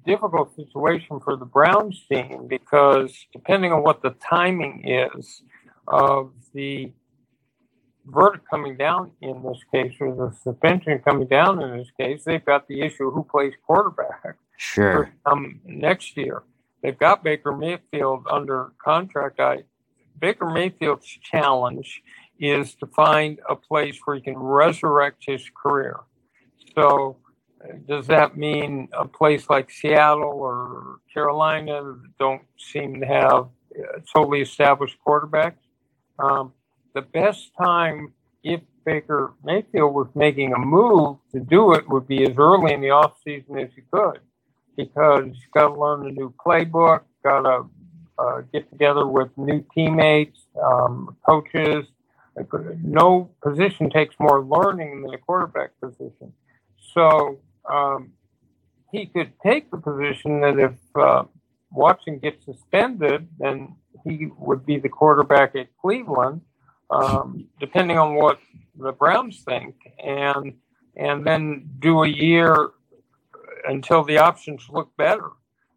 difficult 0.05 0.55
situation 0.55 1.19
for 1.19 1.35
the 1.35 1.45
Browns 1.45 2.05
team 2.11 2.47
because 2.47 3.13
depending 3.31 3.71
on 3.71 3.83
what 3.83 4.01
the 4.01 4.15
timing 4.21 4.87
is 4.87 5.43
of 5.89 6.31
the 6.53 6.91
verdict 8.05 8.45
coming 8.49 8.77
down 8.77 9.11
in 9.21 9.43
this 9.43 9.59
case 9.73 9.95
or 9.99 10.15
the 10.15 10.35
suspension 10.43 10.99
coming 10.99 11.27
down 11.27 11.61
in 11.61 11.77
this 11.77 11.89
case, 11.99 12.23
they've 12.25 12.45
got 12.45 12.67
the 12.67 12.81
issue 12.81 13.07
of 13.07 13.13
who 13.13 13.23
plays 13.23 13.53
quarterback 13.65 14.37
Sure. 14.57 15.11
um, 15.25 15.61
next 15.65 16.17
year. 16.17 16.43
They've 16.83 16.97
got 16.97 17.23
Baker 17.23 17.55
Mayfield 17.55 18.25
under 18.29 18.73
contract. 18.83 19.39
I, 19.39 19.63
Baker 20.19 20.47
Mayfield's 20.49 21.07
challenge 21.07 22.01
is 22.39 22.75
to 22.75 22.87
find 22.87 23.39
a 23.49 23.55
place 23.55 23.99
where 24.05 24.15
he 24.17 24.21
can 24.21 24.37
resurrect 24.37 25.23
his 25.27 25.43
career. 25.61 25.97
So, 26.75 27.17
does 27.87 28.07
that 28.07 28.37
mean 28.37 28.89
a 28.93 29.05
place 29.07 29.49
like 29.49 29.71
Seattle 29.71 30.23
or 30.23 30.97
Carolina 31.13 31.95
don't 32.19 32.43
seem 32.57 33.01
to 33.01 33.05
have 33.07 33.33
uh, 33.77 33.99
totally 34.13 34.41
established 34.41 34.97
quarterbacks? 35.05 35.55
Um, 36.19 36.53
the 36.93 37.01
best 37.01 37.51
time, 37.57 38.13
if 38.43 38.61
Baker 38.85 39.33
Mayfield 39.43 39.93
was 39.93 40.07
making 40.15 40.53
a 40.53 40.59
move 40.59 41.17
to 41.31 41.39
do 41.39 41.73
it, 41.73 41.87
would 41.89 42.07
be 42.07 42.23
as 42.23 42.35
early 42.37 42.73
in 42.73 42.81
the 42.81 42.87
offseason 42.87 43.63
as 43.63 43.69
he 43.75 43.81
could 43.91 44.19
because 44.75 45.25
you 45.25 45.47
got 45.53 45.67
to 45.67 45.79
learn 45.79 46.07
a 46.07 46.11
new 46.11 46.33
playbook, 46.45 47.01
got 47.23 47.41
to 47.41 47.69
uh, 48.17 48.41
get 48.53 48.69
together 48.69 49.05
with 49.05 49.29
new 49.37 49.65
teammates, 49.73 50.39
um, 50.61 51.15
coaches. 51.25 51.85
No 52.81 53.29
position 53.43 53.89
takes 53.89 54.15
more 54.19 54.43
learning 54.43 55.01
than 55.01 55.11
the 55.11 55.17
quarterback 55.17 55.71
position. 55.81 56.31
So 56.93 57.39
um, 57.69 58.13
he 58.91 59.05
could 59.05 59.33
take 59.45 59.69
the 59.69 59.77
position 59.77 60.41
that 60.41 60.57
if 60.57 60.73
uh, 60.95 61.23
Watson 61.71 62.19
gets 62.19 62.45
suspended, 62.45 63.27
then 63.37 63.75
he 64.05 64.27
would 64.37 64.65
be 64.65 64.79
the 64.79 64.89
quarterback 64.89 65.55
at 65.55 65.67
Cleveland, 65.77 66.41
um, 66.89 67.47
depending 67.59 67.97
on 67.97 68.15
what 68.15 68.39
the 68.77 68.91
Browns 68.91 69.43
think, 69.43 69.75
and 70.03 70.53
and 70.95 71.25
then 71.25 71.69
do 71.79 72.03
a 72.03 72.07
year 72.07 72.71
until 73.67 74.03
the 74.03 74.17
options 74.17 74.67
look 74.69 74.95
better. 74.97 75.29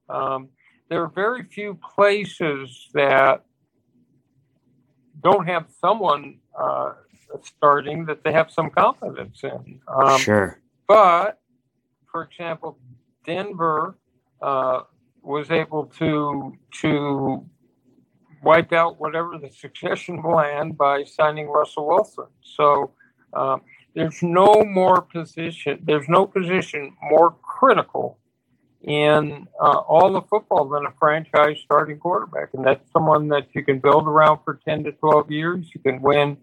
Um, 0.09 0.49
there 0.89 1.03
are 1.03 1.09
very 1.09 1.45
few 1.45 1.79
places 1.95 2.89
that 2.95 3.45
don't 5.23 5.47
have 5.47 5.67
someone 5.81 6.39
uh, 6.59 6.93
starting 7.43 8.05
that 8.07 8.25
they 8.25 8.33
have 8.33 8.51
some 8.51 8.71
confidence 8.71 9.43
in. 9.43 9.81
Um, 9.89 10.19
sure. 10.19 10.61
But, 10.89 11.41
for 12.11 12.25
example, 12.25 12.79
Denver 13.25 13.97
uh, 14.41 14.83
was 15.23 15.51
able 15.51 15.87
to 15.87 16.57
to 16.81 17.47
wipe 18.43 18.73
out 18.73 19.01
whatever 19.01 19.39
the 19.39 19.51
succession 19.51 20.21
plan 20.21 20.73
by 20.73 21.05
signing 21.05 21.49
Russell 21.49 21.87
Wilson. 21.87 22.27
So 22.43 22.91
uh, 23.33 23.59
there's 23.95 24.23
no 24.23 24.65
more 24.65 25.03
position, 25.03 25.79
there's 25.85 26.09
no 26.09 26.27
position 26.27 26.97
more 27.03 27.37
critical 27.43 28.19
in 28.83 29.47
uh, 29.61 29.79
all 29.79 30.17
of 30.17 30.29
football 30.29 30.69
than 30.69 30.87
a 30.87 30.93
franchise 30.99 31.59
starting 31.65 31.99
quarterback. 31.99 32.49
And 32.53 32.65
that's 32.65 32.91
someone 32.93 33.29
that 33.29 33.47
you 33.53 33.65
can 33.65 33.79
build 33.79 34.07
around 34.07 34.41
for 34.45 34.59
10 34.65 34.85
to 34.85 34.93
12 34.93 35.31
years. 35.31 35.71
You 35.73 35.81
can 35.81 36.03
win 36.03 36.37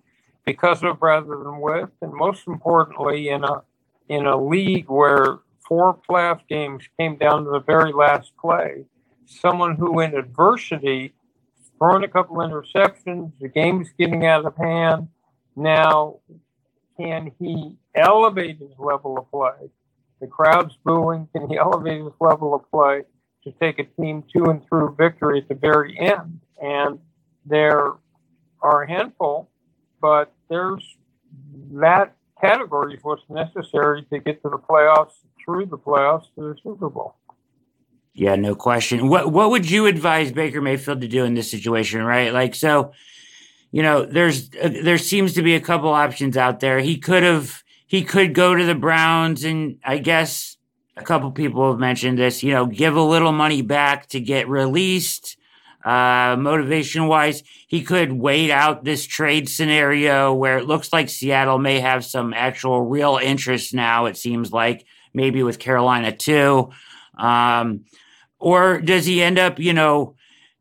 because 0.45 0.81
of 0.83 1.01
rather 1.01 1.36
than 1.36 1.59
with. 1.59 1.89
And 2.01 2.13
most 2.13 2.48
importantly, 2.48 3.29
in 3.29 3.43
a, 3.43 3.62
in 4.07 4.25
a 4.25 4.41
league 4.41 4.89
where 4.89 5.39
four 5.69 5.97
playoff 6.09 6.41
games 6.49 6.83
came 6.99 7.15
down 7.15 7.45
to 7.45 7.51
the 7.51 7.59
very 7.59 7.93
last 7.93 8.35
play, 8.41 8.83
someone 9.25 9.75
who 9.75 9.99
in 10.01 10.15
adversity, 10.15 11.13
thrown 11.77 12.03
a 12.03 12.07
couple 12.07 12.38
interceptions, 12.38 13.31
the 13.39 13.47
game's 13.47 13.89
getting 13.97 14.25
out 14.25 14.45
of 14.45 14.57
hand. 14.57 15.07
Now, 15.55 16.17
can 16.97 17.31
he 17.39 17.77
elevate 17.95 18.57
his 18.57 18.71
level 18.77 19.17
of 19.17 19.29
play? 19.31 19.69
The 20.19 20.27
crowd's 20.27 20.75
booing. 20.83 21.29
Can 21.33 21.47
he 21.49 21.57
elevate 21.57 22.01
his 22.01 22.13
level 22.19 22.53
of 22.53 22.69
play 22.69 23.03
to 23.43 23.51
take 23.61 23.79
a 23.79 23.85
team 23.85 24.23
to 24.35 24.45
and 24.45 24.67
through 24.67 24.95
victory 24.97 25.39
at 25.39 25.47
the 25.47 25.55
very 25.55 25.97
end? 25.97 26.41
And 26.61 26.99
there 27.45 27.93
are 28.61 28.83
a 28.83 28.89
handful, 28.89 29.49
but 30.01 30.33
there's 30.49 30.97
that 31.71 32.15
category 32.41 32.95
is 32.95 32.99
what's 33.03 33.23
necessary 33.29 34.03
to 34.11 34.19
get 34.19 34.41
to 34.41 34.49
the 34.49 34.57
playoffs, 34.57 35.13
through 35.43 35.67
the 35.67 35.77
playoffs 35.77 36.25
to 36.36 36.53
the 36.53 36.55
Super 36.63 36.89
Bowl. 36.89 37.15
Yeah, 38.13 38.36
no 38.36 38.55
question. 38.55 39.08
What 39.08 39.31
what 39.31 39.50
would 39.51 39.69
you 39.69 39.86
advise 39.86 40.31
Baker 40.31 40.62
Mayfield 40.62 41.01
to 41.01 41.08
do 41.08 41.24
in 41.24 41.36
this 41.36 41.50
situation, 41.50 42.03
right? 42.03 42.34
Like 42.34 42.53
so, 42.53 42.91
you 43.72 43.81
know, 43.81 44.05
there's 44.05 44.50
uh, 44.62 44.69
there 44.84 44.98
seems 44.98 45.34
to 45.36 45.41
be 45.41 45.55
a 45.55 45.62
couple 45.62 45.89
options 45.89 46.36
out 46.36 46.60
there. 46.60 46.79
He 46.79 46.98
could 46.98 47.24
have 47.24 47.63
he 47.88 48.03
could 48.03 48.34
go 48.34 48.55
to 48.55 48.65
the 48.65 48.75
Browns 48.75 49.43
and 49.43 49.77
I 49.84 50.00
guess 50.00 50.58
a 50.98 51.03
couple 51.03 51.31
people 51.31 51.72
have 51.72 51.79
mentioned 51.79 52.17
this, 52.17 52.43
you 52.43 52.51
know, 52.51 52.65
give 52.65 52.96
a 52.96 53.01
little 53.01 53.31
money 53.31 53.62
back 53.62 54.08
to 54.08 54.19
get 54.19 54.50
released. 54.50 55.38
Uh, 55.86 56.36
motivation 56.38 57.08
wise, 57.08 57.41
he 57.67 57.84
could 57.84 58.12
wait 58.12 58.51
out 58.51 58.84
this 58.84 59.08
trade 59.08 59.48
scenario 59.48 60.34
where 60.34 60.58
it 60.58 60.65
looks 60.65 60.91
like 60.91 61.08
Seattle 61.08 61.58
may 61.58 61.79
have 61.79 62.03
some 62.03 62.34
actual 62.34 62.81
real 62.81 63.17
interest 63.22 63.74
now. 63.74 64.05
It 64.05 64.17
seems 64.17 64.51
like 64.51 64.86
maybe 65.13 65.43
with 65.43 65.59
Carolina 65.59 66.11
too. 66.11 66.71
Um, 67.17 67.85
or 68.39 68.79
does 68.79 69.05
he 69.05 69.21
end 69.21 69.37
up, 69.37 69.59
you 69.59 69.73
know, 69.73 70.15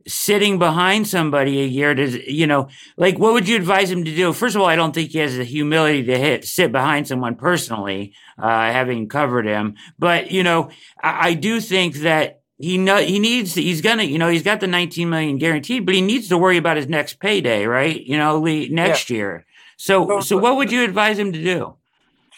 sitting 0.09 0.59
behind 0.59 1.07
somebody 1.07 1.61
a 1.61 1.67
year? 1.67 1.95
Does 1.95 2.17
you 2.27 2.47
know 2.47 2.69
like 2.97 3.19
what 3.19 3.35
would 3.35 3.49
you 3.49 3.57
advise 3.57 3.91
him 3.91 4.05
to 4.05 4.15
do? 4.15 4.33
First 4.33 4.57
of 4.57 4.63
all 4.63 4.69
i 4.69 4.77
don't 4.77 4.95
think 4.95 5.11
he 5.11 5.19
has 5.19 5.37
the 5.37 5.45
humility 5.45 6.03
to 6.05 6.19
hit 6.19 6.45
sit 6.45 6.73
behind 6.73 7.07
someone 7.07 7.37
personally 7.37 8.15
uh, 8.39 8.73
having 8.73 9.09
covered 9.09 9.47
him. 9.47 9.77
But 9.99 10.31
you 10.31 10.43
know 10.43 10.71
I, 11.01 11.29
I, 11.29 11.35
do 11.35 11.61
think 11.61 11.97
that 11.97 12.41
he 12.59 12.79
know 12.79 12.97
he 12.97 13.19
needs 13.19 13.55
he's 13.55 13.83
gonna 13.83 14.05
you 14.05 14.19
know 14.19 14.29
he's 14.29 14.43
got 14.43 14.61
the 14.61 14.67
19 14.67 15.09
million 15.09 15.39
guaranteed 15.39 15.87
but 15.87 15.95
he 15.95 16.01
needs 16.01 16.29
to 16.29 16.39
worry 16.39 16.57
about 16.57 16.77
his 16.77 16.89
next 16.89 17.21
payday 17.21 17.67
right? 17.67 18.01
You 18.01 18.17
know 18.17 18.41
next 18.43 19.11
yeah. 19.11 19.17
year. 19.17 19.47
So, 19.77 20.21
so 20.21 20.37
what 20.37 20.57
would 20.57 20.73
you 20.73 20.83
advise 20.83 21.21
him 21.21 21.33
to 21.33 21.41
do 21.41 21.77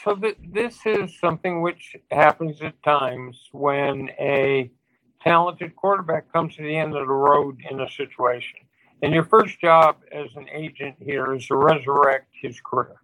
so 0.03 0.15
th- 0.15 0.37
this 0.53 0.79
is 0.87 1.19
something 1.19 1.61
which 1.61 1.97
happens 2.11 2.63
at 2.63 2.83
times 2.83 3.49
when 3.53 4.11
a 4.19 4.71
talented 5.23 5.77
quarterback 5.77 6.33
comes 6.33 6.57
to 6.57 6.63
the 6.63 6.77
end 6.77 6.97
of 6.97 7.07
the 7.07 7.13
road 7.13 7.61
in 7.71 7.81
a 7.81 7.91
situation. 7.91 8.61
And 9.03 9.13
your 9.13 9.25
first 9.25 9.61
job 9.61 9.97
as 10.13 10.29
an 10.37 10.49
agent 10.51 10.97
here 10.99 11.35
is 11.35 11.47
to 11.47 11.57
resurrect 11.57 12.29
his 12.41 12.61
career. 12.61 12.97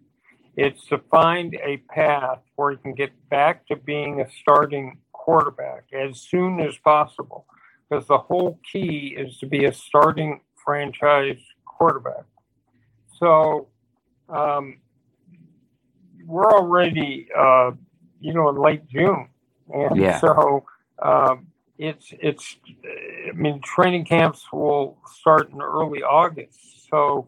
It's 0.55 0.85
to 0.87 0.97
find 0.97 1.55
a 1.63 1.77
path 1.89 2.39
where 2.55 2.71
he 2.71 2.77
can 2.77 2.93
get 2.93 3.11
back 3.29 3.67
to 3.67 3.75
being 3.75 4.21
a 4.21 4.27
starting 4.41 4.99
quarterback 5.11 5.85
as 5.93 6.21
soon 6.21 6.59
as 6.59 6.77
possible. 6.77 7.45
Because 7.89 8.07
the 8.07 8.17
whole 8.17 8.59
key 8.71 9.15
is 9.17 9.37
to 9.39 9.45
be 9.45 9.65
a 9.65 9.73
starting 9.73 10.41
franchise 10.55 11.41
quarterback. 11.65 12.25
So 13.19 13.67
um, 14.29 14.79
we're 16.27 16.51
already, 16.51 17.29
uh, 17.35 17.71
you 18.19 18.33
know, 18.33 18.49
in 18.49 18.57
late 18.57 18.87
June. 18.87 19.29
And 19.73 19.97
yeah. 19.97 20.19
so 20.19 20.65
um, 21.01 21.47
it's 21.77 22.13
it's 22.21 22.57
I 23.29 23.31
mean 23.31 23.61
training 23.61 24.05
camps 24.05 24.45
will 24.51 24.97
start 25.05 25.51
in 25.51 25.61
early 25.61 26.03
August. 26.03 26.89
So 26.89 27.27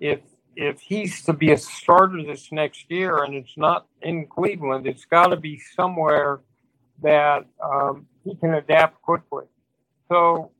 if 0.00 0.20
if 0.56 0.80
he's 0.80 1.22
to 1.24 1.32
be 1.32 1.50
a 1.52 1.56
starter 1.56 2.22
this 2.22 2.52
next 2.52 2.90
year 2.90 3.24
and 3.24 3.34
it's 3.34 3.56
not 3.56 3.86
in 4.02 4.26
Cleveland, 4.26 4.86
it's 4.86 5.04
got 5.04 5.28
to 5.28 5.36
be 5.36 5.60
somewhere 5.74 6.40
that 7.02 7.44
um, 7.62 8.06
he 8.24 8.36
can 8.36 8.54
adapt 8.54 9.02
quickly. 9.02 9.44
So 10.08 10.52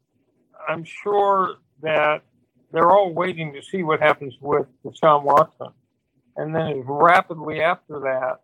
I'm 0.69 0.85
sure 0.85 1.57
that 1.83 2.23
they're 2.73 2.91
all 2.91 3.13
waiting 3.13 3.53
to 3.53 3.63
see 3.63 3.83
what 3.83 4.01
happens 4.01 4.35
with 4.41 4.67
Deshaun 4.85 5.23
Watson. 5.23 5.69
And 6.37 6.55
then 6.55 6.83
rapidly 6.87 7.61
after 7.61 8.01
that, 8.01 8.41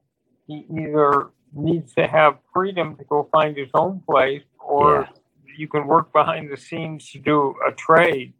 he 0.46 0.66
either 0.70 1.30
needs 1.52 1.94
to 1.94 2.06
have 2.06 2.38
freedom 2.52 2.96
to 2.96 3.04
go 3.04 3.28
find 3.32 3.56
his 3.56 3.70
own 3.74 4.00
place 4.08 4.42
or 4.58 5.08
yeah. 5.08 5.54
you 5.56 5.68
can 5.68 5.86
work 5.86 6.12
behind 6.12 6.50
the 6.50 6.56
scenes 6.56 7.10
to 7.10 7.18
do 7.18 7.54
a 7.66 7.72
trade. 7.72 8.32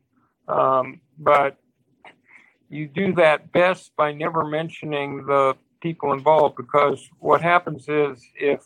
Um, 0.48 1.00
but 1.18 1.56
you 2.68 2.86
do 2.86 3.12
that 3.14 3.52
best 3.52 3.92
by 3.96 4.12
never 4.12 4.44
mentioning 4.44 5.26
the 5.26 5.56
people 5.80 6.12
involved 6.12 6.56
because 6.56 7.08
what 7.18 7.42
happens 7.42 7.88
is 7.88 8.24
if 8.36 8.60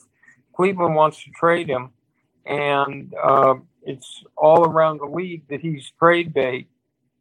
Cleveland 0.54 0.94
wants 0.94 1.22
to 1.24 1.30
trade 1.30 1.68
him 1.68 1.90
and 2.46 3.14
uh, 3.22 3.54
it's 3.82 4.22
all 4.36 4.64
around 4.64 4.98
the 4.98 5.06
league 5.06 5.48
that 5.48 5.60
he's 5.60 5.90
trade 5.98 6.34
bait, 6.34 6.68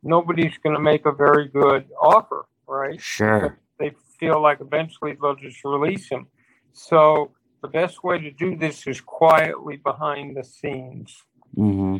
nobody's 0.04 0.58
going 0.63 0.76
to 0.76 0.82
make 0.82 1.06
a 1.06 1.12
very 1.12 1.47
good 1.47 1.86
offer, 2.02 2.45
right? 2.67 2.99
Sure. 3.02 3.60
They 3.80 3.93
feel 4.19 4.41
like 4.41 4.60
eventually 4.62 5.17
they'll 5.19 5.36
just 5.36 5.63
release 5.63 6.10
him. 6.10 6.28
So 6.73 7.32
the 7.62 7.67
best 7.67 8.04
way 8.04 8.19
to 8.19 8.32
do 8.32 8.56
this 8.56 8.88
is 8.88 9.02
quietly 9.02 9.78
behind 9.78 10.36
the 10.38 10.43
scenes. 10.43 11.23
Mm-hmm. 11.58 11.97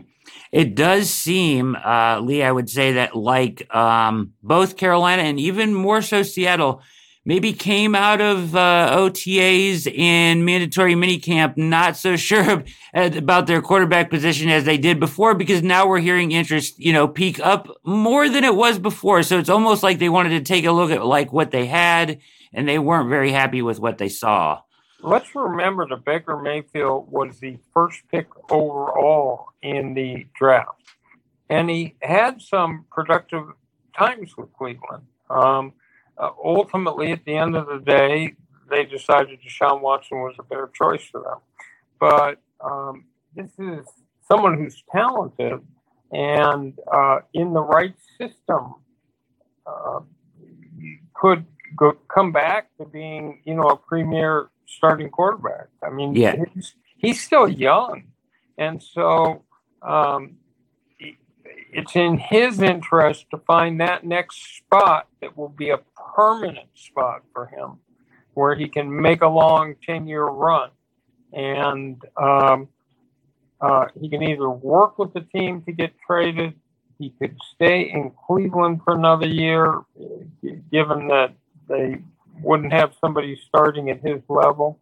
It 0.52 0.76
does 0.76 1.10
seem, 1.10 1.76
uh, 1.76 2.19
Leigh, 2.19 2.43
I 2.43 2.52
would 2.52 2.69
say 2.69 2.93
that 2.93 3.15
like 3.15 3.73
um, 3.73 4.34
both 4.41 4.78
Carolina 4.78 5.23
and 5.23 5.39
even 5.39 5.73
more 5.73 6.02
so 6.02 6.23
Seattle 6.23 6.82
maybe 7.26 7.54
came 7.54 7.96
out 7.96 8.22
of 8.22 8.56
uh, 8.56 8.96
OTAs 8.98 9.92
and 9.98 10.46
mandatory 10.46 10.94
minicamp 10.94 11.58
not 11.58 11.96
so 11.98 12.16
sure 12.16 12.64
about 12.94 13.48
their 13.48 13.62
quarterback 13.62 14.10
position 14.10 14.50
as 14.50 14.66
they 14.66 14.78
did 14.78 15.00
before 15.00 15.34
because 15.34 15.64
now 15.64 15.88
we're 15.88 16.00
hearing 16.00 16.32
interest, 16.32 16.78
you 16.78 16.94
know, 16.94 17.08
peak 17.08 17.40
up 17.40 17.68
more 17.84 18.30
than 18.30 18.44
it 18.44 18.56
was 18.56 18.80
before. 18.80 19.24
So 19.24 19.40
it's 19.40 19.50
almost 19.50 19.84
like 19.84 20.00
they 20.00 20.10
wanted 20.10 20.30
to 20.30 20.42
take 20.42 20.66
a 20.66 20.72
look 20.72 20.92
at 20.92 21.06
like 21.06 21.32
what 21.32 21.52
they 21.52 21.66
had 21.66 22.20
and 22.54 22.68
they 22.68 22.80
weren't 22.80 23.10
very 23.10 23.32
happy 23.32 23.62
with 23.62 23.80
what 23.80 23.98
they 23.98 24.10
saw 24.10 24.60
let's 25.04 25.36
remember 25.36 25.86
that 25.88 26.06
Baker 26.06 26.38
Mayfield 26.38 27.12
was 27.12 27.40
the 27.40 27.58
first 27.74 28.02
pick 28.10 28.28
overall 28.50 29.50
in 29.62 29.94
the 29.94 30.26
draft. 30.34 30.70
And 31.50 31.70
he 31.70 31.96
had 32.02 32.42
some 32.42 32.86
productive 32.90 33.44
times 33.98 34.36
with 34.38 34.52
Cleveland. 34.54 35.04
Um, 35.30 35.74
uh, 36.17 36.30
ultimately, 36.43 37.12
at 37.12 37.26
the 37.26 37.36
end 37.36 37.56
of 37.56 37.67
the 37.67 37.80
day, 37.80 38.36
they 38.69 38.86
decided 38.86 39.39
Deshaun 39.41 39.82
Watson 39.82 40.19
was 40.19 40.36
a 40.39 40.43
better 40.43 40.69
choice 40.73 41.04
for 41.04 41.21
them. 41.21 41.39
But 41.99 42.41
um, 42.63 43.06
this 43.36 43.52
is 43.60 43.86
someone 44.28 44.58
who's 44.58 44.84
talented 44.91 45.60
and 46.12 46.78
uh, 46.91 47.19
in 47.34 47.54
the 47.54 47.62
right 47.62 47.95
system 48.17 48.76
uh, 49.65 50.02
could 51.13 51.45
go, 51.76 51.93
come 52.13 52.32
back 52.32 52.69
to 52.78 52.86
being, 52.86 53.41
you 53.45 53.56
know, 53.56 53.63
a 53.63 53.78
premier 53.78 54.49
starting 54.67 55.10
quarterback. 55.10 55.67
I 55.84 55.89
mean, 55.89 56.15
yeah. 56.15 56.36
he's, 56.54 56.76
he's 56.97 57.23
still 57.23 57.47
young. 57.47 58.04
And 58.58 58.82
so 58.82 59.43
um, 59.82 60.38
it's 61.74 61.96
in 61.96 62.18
his 62.18 62.62
interest 62.62 63.26
to 63.32 63.38
find 63.38 63.80
that 63.82 64.06
next 64.06 64.58
spot 64.58 65.08
that 65.22 65.38
will 65.38 65.50
be 65.50 65.70
a 65.70 65.80
permanent 66.16 66.70
spot 66.76 67.24
for 67.34 67.48
him 67.48 67.80
where 68.34 68.56
he 68.56 68.68
can 68.68 69.02
make 69.02 69.22
a 69.22 69.28
long 69.28 69.76
10 69.86 70.08
year 70.08 70.24
run. 70.26 70.70
And 71.32 72.02
um, 72.16 72.70
uh, 73.62 73.86
he 74.00 74.10
can 74.10 74.22
either 74.24 74.50
work 74.50 75.00
with 75.00 75.14
the 75.14 75.22
team 75.22 75.62
to 75.64 75.72
get 75.72 75.94
traded, 76.06 76.54
he 77.00 77.10
could 77.20 77.36
stay 77.56 77.92
in 77.92 78.12
Cleveland 78.28 78.82
for 78.84 78.96
another 78.96 79.28
year, 79.28 79.82
given 80.72 81.08
that 81.08 81.34
they 81.68 81.98
wouldn't 82.42 82.74
have 82.74 82.94
somebody 83.02 83.40
starting 83.48 83.90
at 83.90 84.02
his 84.02 84.22
level, 84.30 84.80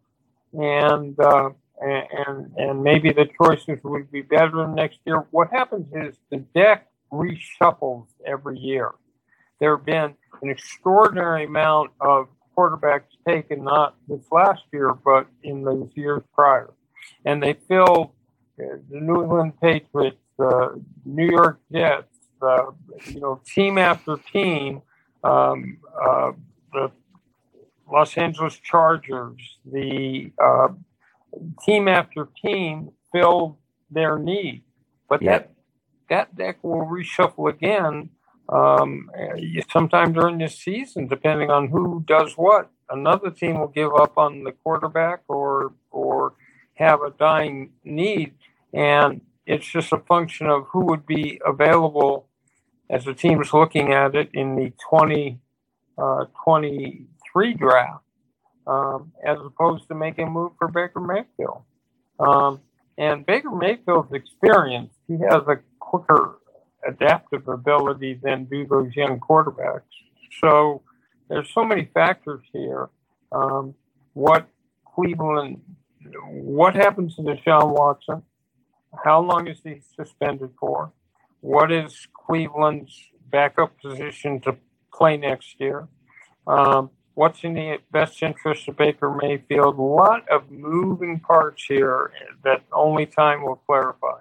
and 0.54 1.18
uh, 1.20 1.52
and 1.82 2.52
and 2.58 2.84
maybe 2.84 3.12
the 3.12 3.28
choices 3.42 3.80
would 3.84 4.12
be 4.12 4.22
better 4.22 4.68
next 4.68 5.00
year. 5.06 5.26
What 5.32 5.50
happens 5.52 5.88
is 5.94 6.16
the 6.30 6.38
deck 6.56 6.88
reshuffles 7.12 8.08
every 8.26 8.60
year. 8.60 8.92
There 9.60 9.76
have 9.76 9.86
been 9.86 10.16
an 10.42 10.50
extraordinary 10.50 11.46
amount 11.46 11.92
of 12.00 12.28
quarterbacks 12.58 13.12
taken 13.28 13.64
not 13.64 13.96
this 14.08 14.24
last 14.32 14.64
year, 14.72 14.94
but 14.94 15.28
in 15.44 15.64
those 15.64 15.90
years 15.96 16.22
prior. 16.34 16.72
And 17.26 17.42
they 17.42 17.54
filled 17.54 18.12
uh, 18.60 18.78
the 18.90 19.00
New 19.00 19.24
England 19.24 19.54
Patriots, 19.62 20.18
the 20.38 20.82
New 21.06 21.30
York 21.30 21.60
Jets, 21.72 22.08
uh, 22.42 22.72
you 23.06 23.20
know, 23.20 23.42
team 23.46 23.78
after 23.78 24.18
team, 24.32 24.82
um, 25.24 25.78
uh, 26.02 26.32
the 26.74 26.92
Los 27.92 28.18
Angeles 28.18 28.58
Chargers, 28.58 29.60
the 29.66 30.32
uh, 30.42 30.70
team 31.66 31.88
after 31.88 32.28
team 32.44 32.92
fill 33.12 33.58
their 33.90 34.20
need. 34.20 34.64
But 35.10 35.22
Yep. 35.22 35.32
that 35.32 35.50
that 36.10 36.36
deck 36.36 36.64
will 36.64 36.86
reshuffle 36.86 37.50
again 37.50 38.10
um, 38.50 39.10
uh, 39.18 39.38
sometime 39.72 40.12
during 40.14 40.38
this 40.40 40.58
season, 40.60 41.08
depending 41.08 41.50
on 41.50 41.70
who 41.70 42.04
does 42.06 42.34
what. 42.38 42.70
Another 42.90 43.32
team 43.32 43.60
will 43.60 43.70
give 43.70 43.94
up 43.94 44.18
on 44.18 44.44
the 44.44 44.52
quarterback 44.52 45.22
or 45.30 45.74
or 45.90 46.34
have 46.74 47.02
a 47.02 47.12
dying 47.12 47.72
need, 47.86 48.34
and 48.74 49.22
it's 49.46 49.66
just 49.66 49.94
a 49.94 50.00
function 50.00 50.48
of 50.48 50.68
who 50.72 50.86
would 50.86 51.06
be 51.06 51.40
available 51.46 52.28
as 52.90 53.06
the 53.06 53.14
team 53.14 53.40
is 53.42 53.54
looking 53.54 53.94
at 53.94 54.16
it 54.16 54.30
in 54.34 54.56
the 54.56 54.72
2023 54.90 57.54
draft, 57.54 58.04
um, 58.68 59.12
as 59.26 59.38
opposed 59.44 59.88
to 59.88 59.96
making 59.96 60.28
a 60.28 60.30
move 60.30 60.52
for 60.58 60.68
Baker 60.68 61.00
Mayfield. 61.00 61.64
Um, 62.20 62.62
and 62.98 63.26
Baker 63.26 63.52
Mayfield's 63.52 64.14
experience, 64.14 64.94
he 65.08 65.18
has 65.30 65.42
a 65.48 65.58
quicker 65.80 66.40
adaptive 66.88 67.48
ability 67.48 68.20
than 68.22 68.46
do 68.46 68.66
those 68.66 68.96
young 68.96 69.20
quarterbacks. 69.20 69.82
So 70.40 70.82
there's 71.30 71.50
so 71.54 71.64
many 71.64 71.90
factors 71.94 72.42
here. 72.54 72.90
Um, 73.32 73.76
what 74.14 74.48
Cleveland, 74.86 75.62
what 76.28 76.76
happens 76.76 77.16
to 77.16 77.22
Deshaun 77.22 77.72
Watson? 77.72 78.24
How 79.04 79.22
long 79.22 79.48
is 79.48 79.60
he 79.64 79.82
suspended 79.96 80.52
for? 80.60 80.92
What 81.40 81.72
is 81.72 82.08
Cleveland's 82.14 82.94
backup 83.30 83.80
position 83.80 84.42
to 84.42 84.58
play 84.94 85.18
next 85.18 85.60
year? 85.60 85.88
Um, 86.46 86.90
what's 87.16 87.44
in 87.44 87.54
the 87.54 87.78
best 87.92 88.22
interest 88.24 88.68
of 88.68 88.78
Baker 88.78 89.12
Mayfield? 89.22 89.78
A 89.78 89.82
lot 89.82 90.28
of 90.30 90.50
moving 90.52 91.20
parts 91.20 91.66
here 91.68 92.12
that 92.44 92.64
only 92.72 93.06
time 93.06 93.44
will 93.44 93.58
clarify. 93.68 94.20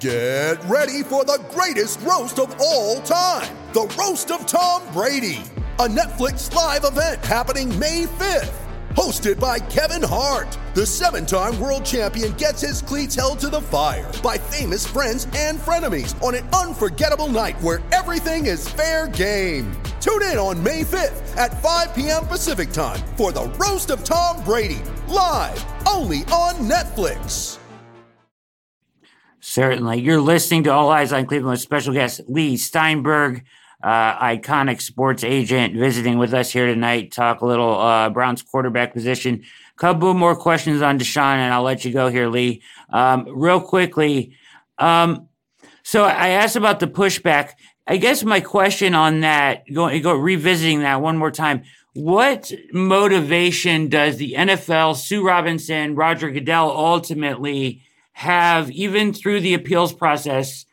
Get 0.00 0.62
ready 0.64 1.02
for 1.04 1.24
the 1.24 1.40
greatest 1.50 2.00
roast 2.00 2.38
of 2.40 2.54
all 2.60 3.00
time 3.02 3.56
the 3.72 3.86
Roast 3.98 4.30
of 4.30 4.44
Tom 4.44 4.82
Brady, 4.92 5.40
a 5.78 5.88
Netflix 5.88 6.52
live 6.54 6.84
event 6.84 7.24
happening 7.24 7.78
May 7.78 8.04
5th. 8.04 8.52
Hosted 8.94 9.40
by 9.40 9.58
Kevin 9.58 10.06
Hart, 10.06 10.58
the 10.74 10.84
seven 10.84 11.24
time 11.24 11.58
world 11.58 11.82
champion 11.82 12.32
gets 12.32 12.60
his 12.60 12.82
cleats 12.82 13.14
held 13.14 13.38
to 13.40 13.48
the 13.48 13.62
fire 13.62 14.10
by 14.22 14.36
famous 14.36 14.86
friends 14.86 15.26
and 15.34 15.58
frenemies 15.58 16.20
on 16.22 16.34
an 16.34 16.46
unforgettable 16.50 17.28
night 17.28 17.58
where 17.62 17.80
everything 17.92 18.44
is 18.44 18.68
fair 18.68 19.08
game. 19.08 19.72
Tune 20.02 20.24
in 20.24 20.36
on 20.36 20.60
May 20.60 20.82
5th 20.82 21.36
at 21.36 21.62
5 21.62 21.94
p.m. 21.94 22.26
Pacific 22.26 22.72
time 22.72 22.98
for 23.16 23.30
the 23.30 23.44
Roast 23.50 23.92
of 23.92 24.02
Tom 24.02 24.42
Brady, 24.42 24.82
live 25.06 25.64
only 25.86 26.22
on 26.32 26.54
Netflix. 26.68 27.58
Certainly. 29.38 30.00
You're 30.00 30.20
listening 30.20 30.64
to 30.64 30.72
All 30.72 30.90
Eyes 30.90 31.12
on 31.12 31.26
Cleveland 31.26 31.52
with 31.52 31.60
special 31.60 31.94
guest 31.94 32.20
Leigh 32.26 32.56
Steinberg, 32.56 33.44
uh, 33.80 34.18
iconic 34.18 34.80
sports 34.80 35.22
agent, 35.22 35.76
visiting 35.76 36.18
with 36.18 36.34
us 36.34 36.50
here 36.50 36.66
tonight. 36.66 37.12
Talk 37.12 37.40
a 37.40 37.46
little 37.46 37.78
uh, 37.78 38.10
Browns 38.10 38.42
quarterback 38.42 38.92
position. 38.92 39.44
Couple 39.76 40.14
more 40.14 40.34
questions 40.34 40.82
on 40.82 40.98
Deshaun, 40.98 41.36
and 41.36 41.54
I'll 41.54 41.62
let 41.62 41.84
you 41.84 41.92
go 41.92 42.08
here, 42.08 42.26
Leigh. 42.26 42.60
Um, 42.90 43.28
real 43.28 43.60
quickly. 43.60 44.36
Um, 44.78 45.28
so 45.84 46.04
I 46.04 46.30
asked 46.30 46.56
about 46.56 46.80
the 46.80 46.88
pushback. 46.88 47.50
I 47.86 47.96
guess 47.96 48.22
my 48.22 48.40
question 48.40 48.94
on 48.94 49.20
that, 49.20 49.64
go, 49.72 49.98
go 50.00 50.14
revisiting 50.14 50.80
that 50.80 51.00
one 51.00 51.16
more 51.16 51.32
time. 51.32 51.62
What 51.94 52.52
motivation 52.72 53.88
does 53.88 54.16
the 54.16 54.34
NFL, 54.34 54.96
Sue 54.96 55.26
Robinson, 55.26 55.94
Roger 55.94 56.30
Goodell 56.30 56.70
ultimately 56.70 57.82
have, 58.12 58.70
even 58.70 59.12
through 59.12 59.40
the 59.40 59.54
appeals 59.54 59.92
process? 59.92 60.64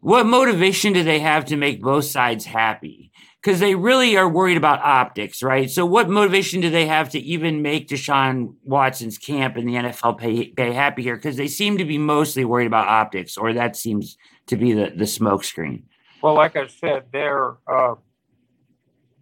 What 0.00 0.26
motivation 0.26 0.92
do 0.92 1.04
they 1.04 1.20
have 1.20 1.44
to 1.46 1.56
make 1.56 1.82
both 1.82 2.06
sides 2.06 2.46
happy? 2.46 3.12
Because 3.42 3.60
they 3.60 3.74
really 3.76 4.16
are 4.16 4.28
worried 4.28 4.56
about 4.56 4.80
optics, 4.80 5.42
right? 5.42 5.70
So, 5.70 5.86
what 5.86 6.08
motivation 6.08 6.60
do 6.60 6.68
they 6.68 6.86
have 6.86 7.10
to 7.10 7.20
even 7.20 7.62
make 7.62 7.88
Deshaun 7.88 8.54
Watson's 8.64 9.18
camp 9.18 9.56
in 9.56 9.66
the 9.66 9.74
NFL 9.74 10.18
pay, 10.18 10.48
pay 10.48 10.72
happy 10.72 11.02
here? 11.02 11.14
Because 11.14 11.36
they 11.36 11.46
seem 11.46 11.78
to 11.78 11.84
be 11.84 11.98
mostly 11.98 12.44
worried 12.44 12.66
about 12.66 12.88
optics, 12.88 13.36
or 13.36 13.52
that 13.52 13.76
seems 13.76 14.16
to 14.48 14.56
be 14.56 14.72
the, 14.72 14.90
the 14.96 15.04
smokescreen. 15.04 15.84
Well, 16.22 16.34
like 16.34 16.56
I 16.56 16.66
said, 16.66 17.04
they're 17.12 17.56
uh, 17.66 17.94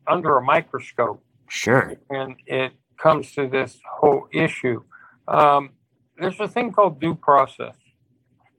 under 0.07 0.37
a 0.37 0.43
microscope, 0.43 1.23
Sure. 1.49 1.95
and 2.11 2.37
it 2.47 2.73
comes 2.99 3.33
to 3.33 3.49
this 3.49 3.79
whole 3.99 4.29
issue. 4.33 4.83
Um, 5.29 5.71
there's 6.19 6.39
a 6.41 6.49
thing 6.49 6.73
called 6.73 7.01
due 7.01 7.15
process, 7.15 7.75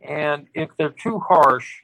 and 0.01 0.47
if 0.53 0.69
they're 0.77 0.89
too 0.89 1.19
harsh, 1.19 1.81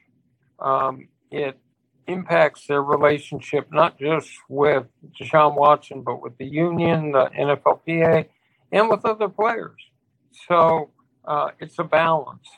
um, 0.58 1.08
it 1.30 1.58
impacts 2.06 2.66
their 2.66 2.82
relationship 2.82 3.68
not 3.72 3.98
just 3.98 4.30
with 4.48 4.86
Deshaun 5.20 5.54
Watson, 5.56 6.02
but 6.02 6.20
with 6.20 6.36
the 6.36 6.44
union, 6.46 7.12
the 7.12 7.30
NFLPA, 7.38 8.26
and 8.72 8.90
with 8.90 9.04
other 9.04 9.28
players. 9.28 9.80
So 10.48 10.90
uh, 11.24 11.50
it's 11.60 11.78
a 11.78 11.84
balance, 11.84 12.48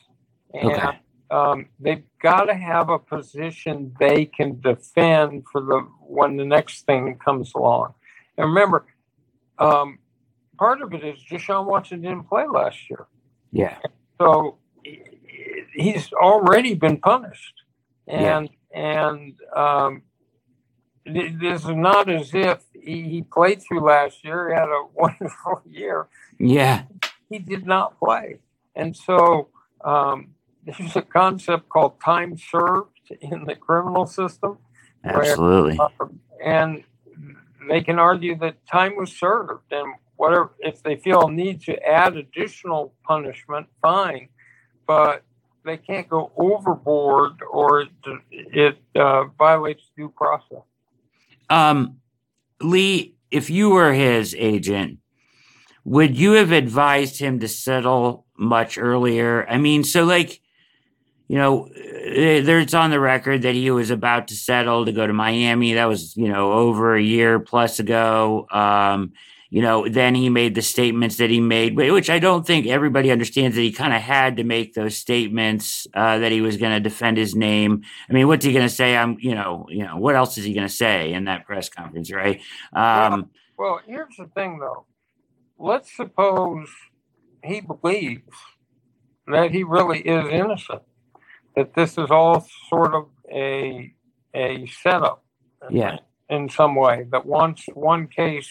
and 0.53 0.73
Okay. 0.73 0.99
Um, 1.31 1.67
they've 1.81 2.05
got 2.23 2.45
to 2.45 2.55
have 2.55 2.89
a 2.91 2.99
position 2.99 3.95
they 3.99 4.27
can 4.27 4.61
defend 4.61 5.45
for 5.51 5.61
the 5.61 5.81
when 6.01 6.37
the 6.37 6.45
next 6.45 6.87
thing 6.87 7.19
comes 7.25 7.53
along. 7.55 7.95
And 8.37 8.49
remember, 8.49 8.87
um, 9.59 9.99
part 10.59 10.83
of 10.83 10.93
it 10.93 11.05
is 11.05 11.19
Deshaun 11.31 11.67
Watson 11.67 12.03
didn't 12.03 12.25
play 12.29 12.45
last 12.47 12.79
year, 12.91 13.07
Yeah. 13.53 13.79
so 14.21 14.59
he's 15.75 16.13
already 16.13 16.75
been 16.75 16.99
punished, 16.99 17.55
and 18.07 18.49
and 18.73 19.35
um, 19.55 20.03
this 21.07 21.63
is 21.63 21.69
not 21.69 22.09
as 22.09 22.31
if 22.35 22.61
he, 22.73 23.03
he 23.03 23.23
played 23.23 23.63
through 23.63 23.81
last 23.87 24.25
year. 24.25 24.49
He 24.51 24.55
had 24.55 24.69
a 24.69 24.85
wonderful 24.95 25.63
year. 25.69 26.09
Yeah. 26.39 26.85
He 27.31 27.39
did 27.39 27.67
not 27.67 27.99
play, 27.99 28.39
and 28.75 28.97
so 28.97 29.49
um, 29.85 30.35
there's 30.67 30.97
a 30.97 31.03
concept 31.03 31.69
called 31.69 32.01
time 32.01 32.37
served 32.39 33.13
in 33.21 33.45
the 33.45 33.55
criminal 33.55 34.07
system. 34.07 34.59
where, 35.03 35.23
Absolutely. 35.23 35.79
uh, 35.79 35.89
and 36.45 36.85
they 37.69 37.81
can 37.81 37.99
argue 37.99 38.37
that 38.39 38.57
time 38.67 38.97
was 38.97 39.13
served 39.13 39.73
and 39.73 39.95
whatever 40.17 40.55
if 40.61 40.83
they 40.83 40.97
feel 40.97 41.29
a 41.29 41.33
need 41.33 41.61
to 41.63 41.75
add 41.83 42.17
additional 42.17 42.95
punishment 43.07 43.67
fine 43.83 44.29
but 44.87 45.23
they 45.65 45.77
can't 45.77 46.09
go 46.09 46.31
overboard 46.37 47.33
or 47.51 47.83
it, 47.83 47.89
it 48.31 48.79
uh, 48.97 49.25
violates 49.39 49.91
due 49.97 50.11
process 50.11 50.63
Um, 51.51 51.99
Leigh, 52.61 53.15
if 53.31 53.51
you 53.51 53.71
were 53.71 53.93
his 53.93 54.35
agent, 54.39 54.99
would 55.85 56.17
you 56.17 56.33
have 56.33 56.53
advised 56.53 57.21
him 57.21 57.41
to 57.41 57.49
settle 57.49 58.27
much 58.39 58.79
earlier? 58.79 59.47
I 59.49 59.59
mean, 59.59 59.85
so 59.85 60.05
like, 60.05 60.41
you 61.29 61.37
know, 61.37 61.69
eh, 61.75 62.41
there's 62.41 62.75
on 62.75 62.91
the 62.91 63.01
record 63.01 63.43
that 63.43 63.55
he 63.55 63.71
was 63.71 63.91
about 63.91 64.29
to 64.29 64.35
settle 64.35 64.85
to 64.85 64.93
go 64.93 65.07
to 65.07 65.13
Miami. 65.13 65.75
That 65.75 65.87
was, 65.87 66.17
you 66.17 66.29
know, 66.29 66.53
over 66.53 66.95
a 66.95 67.03
year 67.03 67.39
plus 67.39 67.79
ago. 67.79 68.47
Um, 68.51 69.13
you 69.51 69.63
know, 69.63 69.89
then 69.89 70.17
he 70.17 70.31
made 70.31 70.57
the 70.57 70.63
statements 70.63 71.17
that 71.19 71.31
he 71.31 71.41
made, 71.41 71.77
which 71.77 72.11
I 72.11 72.19
don't 72.19 72.45
think 72.45 72.67
everybody 72.67 73.13
understands 73.13 73.55
that 73.55 73.63
he 73.63 73.71
kind 73.71 73.95
of 73.95 74.03
had 74.03 74.39
to 74.39 74.45
make 74.45 74.75
those 74.75 74.97
statements 74.97 75.87
uh, 75.95 76.19
that 76.19 76.33
he 76.33 76.41
was 76.41 76.57
going 76.57 76.73
to 76.73 76.81
defend 76.81 77.19
his 77.19 77.37
name. 77.37 77.83
I 78.11 78.13
mean, 78.13 78.27
what's 78.27 78.45
he 78.45 78.53
going 78.53 78.67
to 78.67 78.75
say? 78.75 78.97
I'm, 78.97 79.17
you 79.21 79.37
know, 79.37 79.67
you 79.71 79.85
know, 79.85 79.97
what 79.97 80.17
else 80.17 80.39
is 80.39 80.45
he 80.45 80.55
going 80.55 80.67
to 80.67 80.75
say 80.75 81.13
in 81.13 81.27
that 81.27 81.47
press 81.47 81.69
conference, 81.69 82.13
right? 82.13 82.41
Um, 82.73 83.31
well 83.57 83.81
here's 83.87 84.17
the 84.17 84.27
thing 84.35 84.59
though 84.59 84.87
let's 85.59 85.95
suppose 85.95 86.69
he 87.43 87.61
believes 87.61 88.23
that 89.27 89.51
he 89.51 89.63
really 89.63 90.01
is 90.01 90.27
innocent 90.31 90.83
that 91.57 91.75
this 91.75 91.93
is 91.99 92.11
all 92.11 92.47
sort 92.69 92.95
of 92.95 93.09
a 93.33 93.93
a 94.35 94.67
setup 94.67 95.25
Yeah. 95.71 95.99
in 96.29 96.49
some 96.49 96.75
way 96.75 97.07
that 97.11 97.25
once 97.27 97.67
one 97.75 98.09
case 98.09 98.51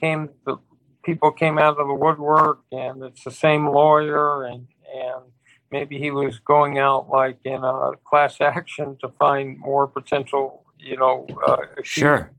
came 0.00 0.30
the 0.46 0.56
people 1.04 1.32
came 1.32 1.58
out 1.58 1.78
of 1.78 1.86
the 1.86 1.94
woodwork 1.94 2.60
and 2.72 3.02
it's 3.02 3.24
the 3.24 3.30
same 3.30 3.68
lawyer 3.68 4.44
and 4.44 4.66
and 4.94 5.22
maybe 5.70 5.98
he 5.98 6.10
was 6.10 6.38
going 6.40 6.78
out 6.78 7.08
like 7.08 7.38
in 7.44 7.62
a 7.64 7.92
class 8.04 8.40
action 8.40 8.96
to 9.00 9.08
find 9.18 9.58
more 9.58 9.86
potential 9.86 10.64
you 10.78 10.96
know 10.96 11.26
uh, 11.46 11.56
sure. 11.82 12.32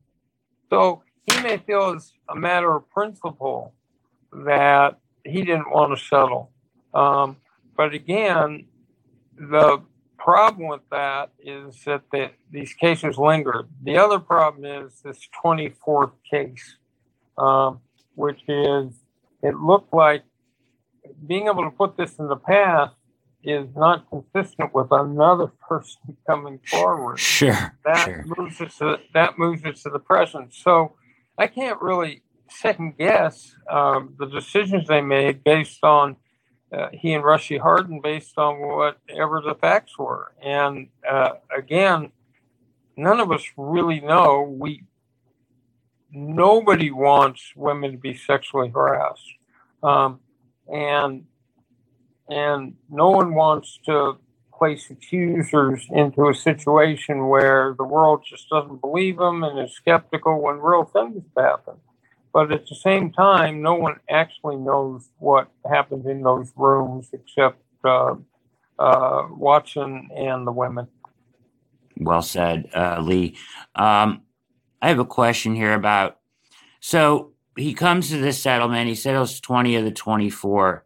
so 0.70 1.04
he 1.32 1.42
may 1.42 1.58
feel 1.58 1.94
as 1.96 2.14
a 2.30 2.36
matter 2.36 2.76
of 2.76 2.90
principle 2.90 3.74
that 4.32 4.98
he 5.24 5.42
didn't 5.44 5.72
want 5.72 5.98
to 5.98 6.04
settle. 6.04 6.52
Um, 6.94 7.38
but 7.78 7.94
again, 7.94 8.66
the 9.38 9.82
problem 10.18 10.68
with 10.70 10.82
that 10.90 11.32
is 11.40 11.84
that 11.86 12.02
the, 12.12 12.32
these 12.50 12.74
cases 12.74 13.18
linger. 13.18 13.66
The 13.84 13.98
other 13.98 14.20
problem 14.20 14.66
is 14.66 15.02
this 15.04 15.20
24th 15.44 16.14
case, 16.30 16.78
um, 17.38 17.82
which 18.16 18.42
is 18.48 18.94
it 19.42 19.56
looked 19.56 19.94
like 19.94 20.24
being 21.28 21.48
able 21.48 21.64
to 21.64 21.72
put 21.72 21.98
this 21.98 22.18
in 22.18 22.28
the 22.28 22.38
past 22.38 22.96
is 23.44 23.68
not 23.76 24.10
consistent 24.10 24.74
with 24.74 24.88
another 24.92 25.48
person 25.68 26.16
coming 26.26 26.60
forward. 26.66 27.20
Sure. 27.20 27.78
That 27.84 28.06
sure. 28.06 28.26
moves 28.38 28.62
us 28.62 28.78
to, 28.78 29.00
that 29.14 29.38
moves 29.38 29.66
us 29.66 29.84
to 29.84 29.90
the 29.90 30.00
present. 30.00 30.54
So 30.54 30.96
I 31.38 31.48
can't 31.48 31.82
really 31.82 32.24
second 32.50 32.98
guess 32.98 33.56
um, 33.70 34.16
the 34.18 34.28
decisions 34.28 34.88
they 34.88 35.02
made 35.02 35.44
based 35.44 35.84
on 35.84 36.16
uh, 36.74 36.90
he 36.92 37.14
and 37.14 37.24
Rusty 37.24 37.58
Hardin 37.58 38.02
based 38.02 38.38
on 38.38 38.60
whatever 38.60 39.42
the 39.42 39.56
facts 39.56 39.98
were. 39.98 40.34
And 40.42 40.88
uh, 41.10 41.34
again, 41.56 42.12
none 42.98 43.20
of 43.20 43.32
us 43.32 43.44
really 43.58 44.00
know. 44.00 44.42
We 44.42 44.84
nobody 46.12 46.92
wants 46.92 47.54
women 47.56 47.92
to 47.92 47.98
be 47.98 48.16
sexually 48.16 48.70
harassed, 48.70 49.22
um, 49.84 50.20
and 50.68 51.26
and 52.30 52.76
no 52.90 53.10
one 53.10 53.36
wants 53.36 53.80
to 53.86 54.18
place 54.58 54.90
accusers 54.90 55.86
into 55.92 56.30
a 56.30 56.34
situation 56.34 57.28
where 57.28 57.76
the 57.78 57.84
world 57.84 58.24
just 58.26 58.48
doesn't 58.50 58.80
believe 58.82 59.18
them 59.18 59.44
and 59.44 59.60
is 59.60 59.76
skeptical 59.76 60.42
when 60.42 60.58
real 60.60 60.86
things 60.86 61.24
happen. 61.36 61.76
But 62.34 62.52
at 62.52 62.68
the 62.68 62.76
same 62.76 63.12
time, 63.12 63.62
no 63.62 63.76
one 63.76 64.00
actually 64.10 64.56
knows 64.56 65.10
what 65.20 65.50
happens 65.70 66.08
in 66.08 66.24
those 66.24 66.52
rooms 66.56 67.10
except 67.14 67.62
uh, 67.84 68.16
uh, 68.80 69.28
Watson 69.30 70.10
and 70.16 70.48
the 70.48 70.52
women. 70.52 70.88
Well 71.96 72.24
said, 72.24 72.70
uh, 72.76 73.00
Leigh. 73.02 73.36
Um, 73.76 74.24
I 74.82 74.90
have 74.90 75.00
a 75.00 75.06
question 75.06 75.56
here 75.56 75.74
about 75.74 76.18
so 76.80 77.32
he 77.56 77.74
comes 77.74 78.10
to 78.10 78.18
this 78.18 78.42
settlement. 78.42 78.90
He 78.90 78.96
settles 78.96 79.40
20 79.40 79.78
of 79.78 79.86
the 79.86 79.92
24. 79.92 80.84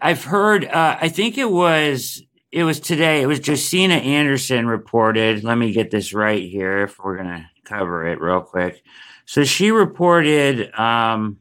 I've 0.00 0.24
heard, 0.24 0.64
uh, 0.64 0.98
I 1.00 1.08
think 1.08 1.38
it 1.38 1.50
was 1.50 2.22
it 2.50 2.64
was 2.64 2.80
today. 2.80 3.22
It 3.22 3.26
was 3.26 3.40
Josina 3.40 3.94
Anderson 3.94 4.66
reported. 4.66 5.44
Let 5.44 5.56
me 5.56 5.72
get 5.72 5.90
this 5.90 6.12
right 6.12 6.42
here 6.42 6.82
if 6.82 6.98
we're 6.98 7.16
gonna 7.16 7.50
cover 7.64 8.06
it 8.06 8.20
real 8.20 8.40
quick. 8.40 8.82
So 9.26 9.44
she 9.44 9.70
reported, 9.70 10.72
um, 10.78 11.38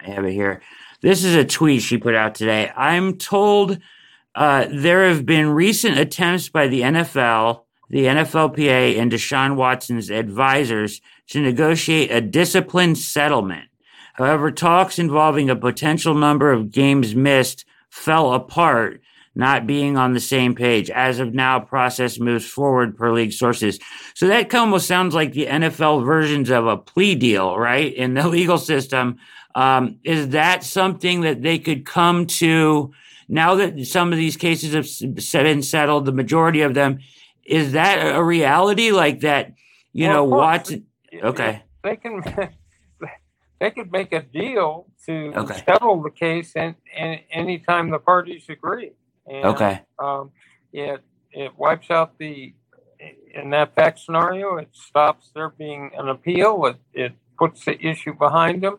I 0.00 0.10
have 0.10 0.24
it 0.24 0.32
here. 0.32 0.62
This 1.00 1.24
is 1.24 1.34
a 1.34 1.44
tweet 1.44 1.82
she 1.82 1.98
put 1.98 2.14
out 2.14 2.34
today. 2.34 2.70
I'm 2.76 3.18
told 3.18 3.78
uh, 4.34 4.66
there 4.70 5.08
have 5.08 5.26
been 5.26 5.48
recent 5.48 5.98
attempts 5.98 6.48
by 6.48 6.68
the 6.68 6.82
NFL, 6.82 7.62
the 7.90 8.04
NFLPA, 8.04 8.98
and 8.98 9.12
Deshaun 9.12 9.56
Watson's 9.56 10.10
advisors 10.10 11.00
to 11.28 11.40
negotiate 11.40 12.10
a 12.10 12.20
disciplined 12.20 12.98
settlement. 12.98 13.68
However, 14.14 14.50
talks 14.50 14.98
involving 14.98 15.50
a 15.50 15.56
potential 15.56 16.14
number 16.14 16.52
of 16.52 16.70
games 16.70 17.14
missed 17.14 17.64
fell 17.90 18.32
apart 18.32 19.00
not 19.34 19.66
being 19.66 19.96
on 19.96 20.12
the 20.12 20.20
same 20.20 20.54
page. 20.54 20.90
As 20.90 21.18
of 21.18 21.32
now, 21.34 21.58
process 21.60 22.18
moves 22.18 22.46
forward 22.46 22.96
per 22.96 23.12
league 23.12 23.32
sources. 23.32 23.78
So 24.14 24.26
that 24.28 24.54
almost 24.54 24.86
sounds 24.86 25.14
like 25.14 25.32
the 25.32 25.46
NFL 25.46 26.04
versions 26.04 26.50
of 26.50 26.66
a 26.66 26.76
plea 26.76 27.14
deal, 27.14 27.56
right? 27.58 27.92
In 27.94 28.14
the 28.14 28.28
legal 28.38 28.58
system. 28.58 29.18
Um, 29.54 29.98
is 30.04 30.30
that 30.30 30.64
something 30.64 31.22
that 31.22 31.42
they 31.42 31.58
could 31.58 31.84
come 31.84 32.26
to 32.26 32.92
now 33.28 33.54
that 33.54 33.86
some 33.86 34.12
of 34.12 34.18
these 34.18 34.36
cases 34.36 34.72
have 34.74 35.14
been 35.14 35.62
settled, 35.62 36.04
the 36.04 36.12
majority 36.12 36.62
of 36.62 36.74
them? 36.74 36.98
Is 37.44 37.72
that 37.72 38.14
a 38.14 38.22
reality 38.22 38.92
like 38.92 39.20
that? 39.20 39.52
You 39.92 40.08
Well, 40.08 40.16
know. 40.16 40.24
Watson. 40.24 40.86
Okay. 41.22 41.62
They 41.84 41.96
can 41.96 42.22
they 43.60 43.70
could 43.70 43.92
make 43.92 44.12
a 44.14 44.22
deal 44.22 44.86
to 45.06 45.32
Okay. 45.36 45.62
settle 45.66 46.02
the 46.02 46.10
case 46.10 46.52
and, 46.56 46.74
and 46.96 47.20
anytime 47.30 47.90
the 47.90 47.98
parties 47.98 48.46
agree. 48.48 48.92
And, 49.32 49.44
Okay. 49.46 49.80
Um, 49.98 50.30
it 50.72 51.00
it 51.32 51.52
wipes 51.56 51.90
out 51.90 52.18
the 52.18 52.52
in 53.34 53.50
that 53.50 53.74
fact 53.74 53.98
scenario. 54.00 54.56
It 54.56 54.68
stops 54.72 55.30
there 55.34 55.50
being 55.50 55.90
an 55.96 56.08
appeal. 56.08 56.66
It 56.66 56.76
it 56.92 57.12
puts 57.38 57.64
the 57.64 57.80
issue 57.84 58.14
behind 58.14 58.62
him, 58.64 58.76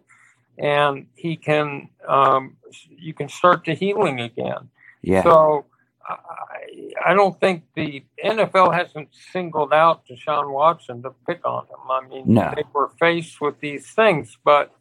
and 0.57 1.07
he 1.15 1.35
can 1.35 1.89
um, 2.07 2.57
you 2.89 3.13
can 3.13 3.29
start 3.29 3.63
the 3.65 3.73
healing 3.73 4.19
again. 4.21 4.69
Yeah. 5.01 5.23
So 5.23 5.65
I, 6.07 6.91
I 7.07 7.13
don't 7.13 7.39
think 7.39 7.63
the 7.75 8.03
NFL 8.23 8.73
hasn't 8.73 9.09
singled 9.31 9.73
out 9.73 10.05
Deshaun 10.05 10.51
Watson 10.51 11.01
to 11.03 11.11
pick 11.27 11.45
on 11.45 11.63
him. 11.65 11.79
I 11.89 12.07
mean, 12.07 12.23
No. 12.27 12.51
they 12.55 12.63
were 12.73 12.91
faced 12.99 13.39
with 13.41 13.59
these 13.59 13.89
things, 13.91 14.37
but 14.43 14.73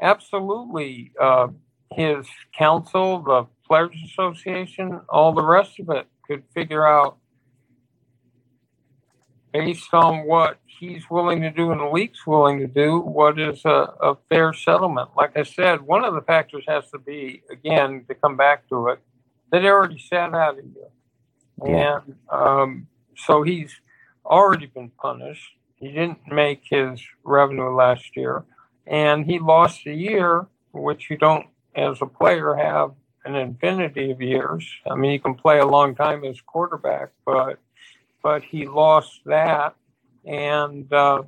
absolutely, 0.00 1.12
uh, 1.20 1.48
his 1.92 2.26
counsel, 2.56 3.20
the 3.22 3.46
Players 3.66 3.96
Association, 4.04 5.00
all 5.08 5.32
the 5.32 5.44
rest 5.44 5.78
of 5.80 5.90
it 5.90 6.06
could 6.26 6.44
figure 6.54 6.86
out 6.86 7.18
based 9.52 9.94
on 9.94 10.26
what 10.26 10.58
he's 10.66 11.08
willing 11.10 11.40
to 11.40 11.50
do 11.50 11.70
and 11.72 11.80
the 11.80 11.88
league's 11.88 12.26
willing 12.26 12.58
to 12.58 12.66
do, 12.66 12.98
what 12.98 13.38
is 13.38 13.64
a, 13.64 13.88
a 14.02 14.16
fair 14.28 14.52
settlement. 14.52 15.08
Like 15.16 15.36
I 15.36 15.44
said, 15.44 15.80
one 15.80 16.04
of 16.04 16.14
the 16.14 16.20
factors 16.20 16.64
has 16.68 16.90
to 16.90 16.98
be, 16.98 17.42
again, 17.50 18.04
to 18.08 18.14
come 18.14 18.36
back 18.36 18.68
to 18.68 18.88
it, 18.88 19.00
that 19.50 19.62
he 19.62 19.68
already 19.68 19.98
sat 19.98 20.34
out 20.34 20.58
a 20.58 20.62
year. 20.62 20.90
Yeah. 21.64 22.00
And 22.04 22.14
um, 22.30 22.86
so 23.16 23.42
he's 23.42 23.72
already 24.24 24.66
been 24.66 24.90
punished. 24.90 25.52
He 25.76 25.88
didn't 25.88 26.26
make 26.30 26.62
his 26.68 27.00
revenue 27.24 27.74
last 27.74 28.16
year. 28.16 28.44
And 28.86 29.24
he 29.24 29.38
lost 29.38 29.86
a 29.86 29.94
year, 29.94 30.46
which 30.72 31.08
you 31.08 31.16
don't, 31.16 31.46
as 31.74 32.02
a 32.02 32.06
player, 32.06 32.54
have 32.54 32.92
an 33.26 33.34
infinity 33.34 34.10
of 34.12 34.20
years. 34.22 34.66
I 34.90 34.94
mean, 34.94 35.10
he 35.12 35.18
can 35.18 35.34
play 35.34 35.58
a 35.58 35.66
long 35.66 35.94
time 35.94 36.24
as 36.24 36.40
quarterback, 36.40 37.10
but 37.24 37.58
but 38.22 38.42
he 38.42 38.66
lost 38.66 39.20
that, 39.26 39.74
and 40.24 40.90
uh, 40.92 41.22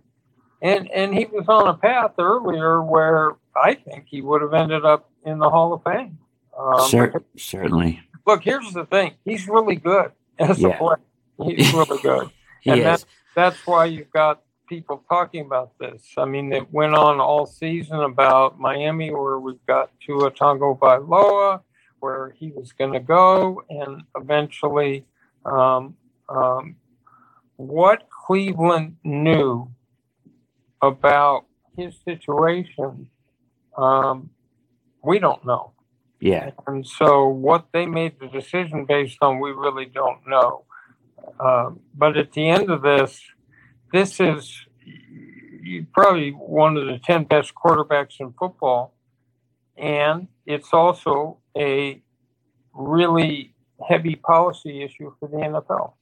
and 0.62 0.90
and 0.90 1.14
he 1.14 1.26
was 1.26 1.46
on 1.48 1.68
a 1.68 1.74
path 1.74 2.12
earlier 2.18 2.82
where 2.82 3.32
I 3.56 3.74
think 3.74 4.06
he 4.08 4.20
would 4.20 4.42
have 4.42 4.54
ended 4.54 4.84
up 4.84 5.10
in 5.24 5.38
the 5.38 5.50
Hall 5.50 5.72
of 5.74 5.82
Fame. 5.84 6.18
Um, 6.58 6.88
Cer- 6.88 7.22
certainly. 7.36 8.00
Look, 8.26 8.42
here's 8.42 8.72
the 8.72 8.84
thing: 8.86 9.14
he's 9.24 9.48
really 9.48 9.76
good 9.76 10.12
as 10.38 10.58
Yeah. 10.58 10.68
a 10.70 10.78
player. 10.78 11.00
He's 11.44 11.72
really 11.74 11.98
good, 12.02 12.30
and 12.66 12.82
that's 12.82 13.06
that's 13.36 13.64
why 13.66 13.84
you've 13.86 14.10
got 14.10 14.42
people 14.68 15.02
talking 15.08 15.46
about 15.46 15.78
this. 15.78 16.02
I 16.18 16.24
mean, 16.26 16.52
it 16.52 16.70
went 16.72 16.94
on 16.94 17.20
all 17.20 17.46
season 17.46 18.00
about 18.00 18.58
Miami, 18.58 19.10
where 19.12 19.38
we've 19.38 19.64
got 19.66 19.90
Tua 20.04 20.30
Tagovailoa, 20.32 21.60
where 22.00 22.34
he 22.38 22.50
was 22.50 22.72
going 22.72 22.92
to 22.92 23.00
go, 23.00 23.62
and 23.68 24.02
eventually, 24.16 25.04
um, 25.44 25.96
um, 26.28 26.76
what 27.56 28.08
Cleveland 28.26 28.96
knew 29.04 29.70
about 30.82 31.46
his 31.76 31.96
situation, 32.04 33.08
um, 33.76 34.30
we 35.02 35.18
don't 35.18 35.44
know. 35.44 35.72
Yeah. 36.20 36.50
And 36.66 36.86
so, 36.86 37.28
what 37.28 37.68
they 37.72 37.86
made 37.86 38.18
the 38.20 38.26
decision 38.26 38.84
based 38.84 39.18
on, 39.22 39.40
we 39.40 39.50
really 39.50 39.86
don't 39.86 40.26
know. 40.26 40.64
Um, 41.38 41.80
but 41.94 42.16
at 42.16 42.32
the 42.32 42.48
end 42.48 42.70
of 42.70 42.82
this, 42.82 43.20
this 43.92 44.20
is 44.20 44.66
probably 45.92 46.30
one 46.30 46.76
of 46.76 46.86
the 46.86 46.98
10 46.98 47.24
best 47.24 47.54
quarterbacks 47.54 48.20
in 48.20 48.32
football. 48.32 48.94
And 49.76 50.28
it's 50.46 50.72
also 50.72 51.38
a 51.58 52.02
really 52.74 53.54
heavy 53.86 54.16
policy 54.16 54.82
issue 54.82 55.12
for 55.18 55.28
the 55.28 55.36
NFL. 55.36 55.92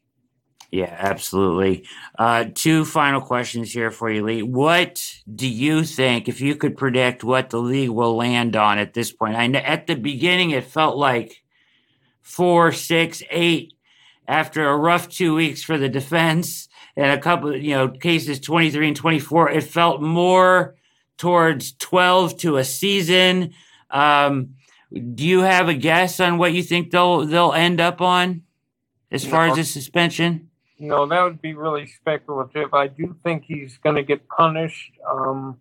Yeah, 0.70 0.94
absolutely. 0.98 1.86
Uh, 2.18 2.46
two 2.52 2.84
final 2.84 3.20
questions 3.20 3.72
here 3.72 3.90
for 3.90 4.10
you, 4.10 4.24
Leigh. 4.24 4.42
What 4.42 5.00
do 5.32 5.46
you 5.46 5.84
think, 5.84 6.28
if 6.28 6.40
you 6.40 6.56
could 6.56 6.76
predict 6.76 7.22
what 7.22 7.50
the 7.50 7.58
league 7.58 7.90
will 7.90 8.16
land 8.16 8.56
on 8.56 8.78
at 8.78 8.92
this 8.92 9.12
point? 9.12 9.36
I 9.36 9.46
know 9.46 9.60
at 9.60 9.86
the 9.86 9.94
beginning 9.94 10.50
it 10.50 10.64
felt 10.64 10.96
like 10.96 11.42
four, 12.20 12.72
six, 12.72 13.22
eight 13.30 13.74
after 14.26 14.68
a 14.68 14.76
rough 14.76 15.08
two 15.08 15.34
weeks 15.36 15.62
for 15.62 15.78
the 15.78 15.88
defense 15.88 16.68
and 16.96 17.12
a 17.12 17.22
couple, 17.22 17.56
you 17.56 17.74
know, 17.74 17.88
cases 17.88 18.40
23 18.40 18.88
and 18.88 18.96
24. 18.96 19.50
It 19.50 19.62
felt 19.62 20.02
more 20.02 20.74
towards 21.16 21.72
12 21.74 22.38
to 22.38 22.56
a 22.56 22.64
season. 22.64 23.54
Um, 23.90 24.56
do 24.92 25.26
you 25.26 25.40
have 25.40 25.68
a 25.68 25.74
guess 25.74 26.20
on 26.20 26.38
what 26.38 26.52
you 26.52 26.62
think 26.62 26.90
they'll 26.90 27.26
they'll 27.26 27.52
end 27.52 27.80
up 27.80 28.00
on 28.00 28.42
as 29.10 29.24
far 29.24 29.48
as 29.48 29.56
the 29.56 29.64
suspension? 29.64 30.50
no, 30.78 31.06
that 31.06 31.22
would 31.22 31.40
be 31.40 31.54
really 31.54 31.86
speculative. 31.86 32.74
I 32.74 32.88
do 32.88 33.16
think 33.24 33.44
he's 33.46 33.78
going 33.78 33.96
to 33.96 34.02
get 34.02 34.26
punished, 34.28 34.92
um, 35.08 35.58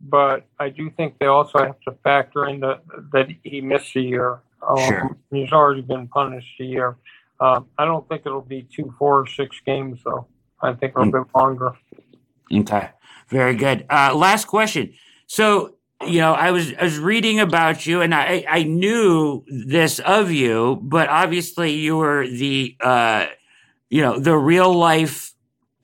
but 0.00 0.46
I 0.58 0.68
do 0.68 0.90
think 0.90 1.18
they 1.18 1.26
also 1.26 1.58
have 1.58 1.80
to 1.82 1.92
factor 2.04 2.46
in 2.46 2.60
the, 2.60 2.80
that 3.12 3.28
he 3.42 3.60
missed 3.60 3.96
a 3.96 4.00
year. 4.00 4.40
Um, 4.66 4.78
Sure. 4.78 5.16
He's 5.30 5.52
already 5.52 5.80
been 5.80 6.08
punished 6.08 6.60
a 6.60 6.64
year. 6.64 6.96
Um, 7.40 7.68
I 7.78 7.86
don't 7.86 8.06
think 8.08 8.22
it'll 8.26 8.42
be 8.42 8.62
two, 8.62 8.94
four, 8.98 9.20
or 9.20 9.26
six 9.26 9.56
games 9.64 10.00
though. 10.04 10.26
I 10.60 10.74
think 10.74 10.92
a 10.96 11.06
bit 11.06 11.22
longer. 11.34 11.72
Okay, 12.52 12.90
very 13.28 13.54
good. 13.54 13.86
Uh, 13.88 14.14
last 14.14 14.46
question. 14.46 14.92
So, 15.26 15.76
you 16.06 16.20
know, 16.20 16.32
I 16.32 16.50
was 16.50 16.72
I 16.74 16.84
was 16.84 16.98
reading 16.98 17.40
about 17.40 17.86
you, 17.86 18.00
and 18.00 18.14
I 18.14 18.44
I 18.48 18.62
knew 18.62 19.44
this 19.48 19.98
of 19.98 20.30
you, 20.30 20.78
but 20.82 21.08
obviously 21.08 21.72
you 21.72 21.96
were 21.96 22.26
the 22.26 22.76
uh, 22.80 23.26
you 23.90 24.02
know 24.02 24.18
the 24.18 24.36
real 24.36 24.72
life 24.72 25.34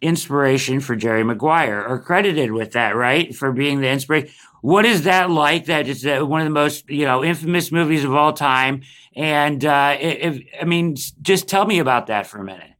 inspiration 0.00 0.80
for 0.80 0.96
Jerry 0.96 1.22
Maguire, 1.22 1.84
or 1.86 2.00
credited 2.00 2.52
with 2.52 2.72
that, 2.72 2.96
right? 2.96 3.34
For 3.34 3.52
being 3.52 3.80
the 3.80 3.88
inspiration. 3.88 4.30
What 4.62 4.84
is 4.84 5.04
that 5.04 5.30
like? 5.30 5.66
That 5.66 5.86
is 5.86 6.04
one 6.04 6.40
of 6.40 6.46
the 6.46 6.50
most 6.50 6.88
you 6.88 7.04
know 7.04 7.22
infamous 7.22 7.70
movies 7.70 8.04
of 8.04 8.14
all 8.14 8.32
time, 8.32 8.82
and 9.14 9.64
uh, 9.64 9.96
if, 10.00 10.42
I 10.60 10.64
mean, 10.64 10.96
just 11.20 11.46
tell 11.46 11.66
me 11.66 11.78
about 11.78 12.06
that 12.06 12.26
for 12.26 12.38
a 12.38 12.44
minute. 12.44 12.70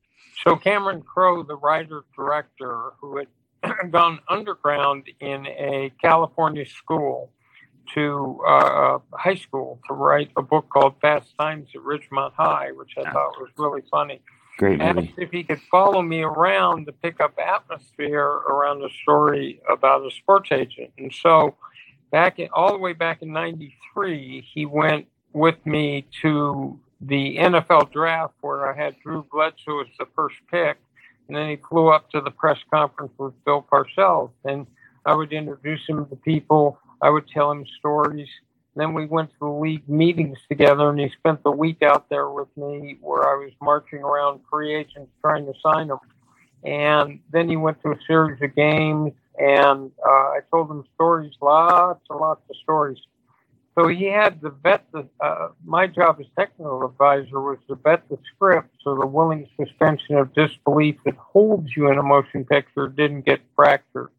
So 0.42 0.56
Cameron 0.56 1.02
Crowe, 1.02 1.42
the 1.42 1.56
writer 1.56 2.04
director, 2.14 2.92
who 3.00 3.18
had 3.18 3.26
gone 3.90 4.20
underground 4.28 5.04
in 5.20 5.46
a 5.46 5.92
California 6.00 6.66
school 6.66 7.30
to 7.94 8.40
uh, 8.46 8.98
high 9.12 9.34
school 9.34 9.80
to 9.86 9.94
write 9.94 10.30
a 10.36 10.42
book 10.42 10.68
called 10.68 10.94
Fast 11.00 11.28
Times 11.38 11.68
at 11.74 11.80
Ridgemont 11.80 12.32
High, 12.34 12.72
which 12.72 12.94
I 12.98 13.10
thought 13.10 13.40
was 13.40 13.50
really 13.56 13.82
funny. 13.90 14.20
Great 14.58 14.80
Asked 14.80 14.96
movie. 14.96 15.14
if 15.18 15.30
he 15.30 15.44
could 15.44 15.60
follow 15.70 16.00
me 16.00 16.22
around 16.22 16.86
to 16.86 16.92
pick 16.92 17.20
up 17.20 17.34
atmosphere 17.38 18.24
around 18.24 18.82
a 18.82 18.88
story 19.02 19.60
about 19.70 20.06
a 20.06 20.10
sports 20.10 20.50
agent. 20.50 20.90
And 20.96 21.12
so, 21.12 21.54
back 22.10 22.38
in, 22.38 22.48
all 22.54 22.72
the 22.72 22.78
way 22.78 22.94
back 22.94 23.20
in 23.22 23.32
'93, 23.32 24.40
he 24.40 24.64
went 24.64 25.06
with 25.32 25.64
me 25.66 26.06
to 26.22 26.80
the 27.02 27.36
NFL 27.36 27.92
draft 27.92 28.34
where 28.40 28.72
I 28.72 28.76
had 28.76 28.98
Drew 29.00 29.26
Bledsoe 29.30 29.82
as 29.82 29.88
the 29.98 30.06
first 30.16 30.36
pick, 30.50 30.78
and 31.28 31.36
then 31.36 31.50
he 31.50 31.56
flew 31.68 31.88
up 31.88 32.10
to 32.10 32.20
the 32.20 32.30
press 32.30 32.58
conference 32.72 33.12
with 33.18 33.32
Bill 33.44 33.66
Parcells, 33.70 34.30
and 34.44 34.66
I 35.04 35.14
would 35.14 35.32
introduce 35.32 35.80
him 35.88 36.06
to 36.06 36.16
people. 36.16 36.78
I 37.02 37.10
would 37.10 37.28
tell 37.28 37.50
him 37.50 37.64
stories. 37.78 38.28
Then 38.74 38.92
we 38.92 39.06
went 39.06 39.30
to 39.30 39.36
the 39.40 39.46
league 39.46 39.88
meetings 39.88 40.38
together, 40.48 40.90
and 40.90 40.98
he 41.00 41.10
spent 41.18 41.42
the 41.42 41.50
week 41.50 41.82
out 41.82 42.08
there 42.10 42.30
with 42.30 42.48
me 42.56 42.98
where 43.00 43.22
I 43.22 43.34
was 43.34 43.52
marching 43.62 44.00
around 44.00 44.40
free 44.50 44.74
agents 44.74 45.10
trying 45.20 45.46
to 45.46 45.52
sign 45.62 45.88
them. 45.88 45.98
And 46.64 47.20
then 47.32 47.48
he 47.48 47.56
went 47.56 47.80
to 47.82 47.90
a 47.90 47.98
series 48.06 48.40
of 48.42 48.54
games, 48.54 49.12
and 49.38 49.90
uh, 50.04 50.10
I 50.10 50.40
told 50.50 50.70
him 50.70 50.84
stories, 50.94 51.32
lots 51.40 52.00
and 52.10 52.18
lots 52.18 52.42
of 52.50 52.56
stories. 52.62 52.98
So 53.78 53.88
he 53.88 54.04
had 54.04 54.40
to 54.40 54.50
vet 54.50 54.84
the. 54.92 55.06
Uh, 55.20 55.48
my 55.64 55.86
job 55.86 56.16
as 56.18 56.26
technical 56.38 56.86
advisor 56.86 57.40
was 57.40 57.58
to 57.68 57.74
vet 57.74 58.08
the 58.08 58.18
script 58.34 58.70
so 58.82 58.96
the 58.96 59.06
willing 59.06 59.46
suspension 59.60 60.16
of 60.16 60.32
disbelief 60.34 60.96
that 61.04 61.14
holds 61.16 61.68
you 61.76 61.90
in 61.90 61.98
a 61.98 62.02
motion 62.02 62.44
picture 62.44 62.88
didn't 62.88 63.26
get 63.26 63.40
fractured, 63.54 64.10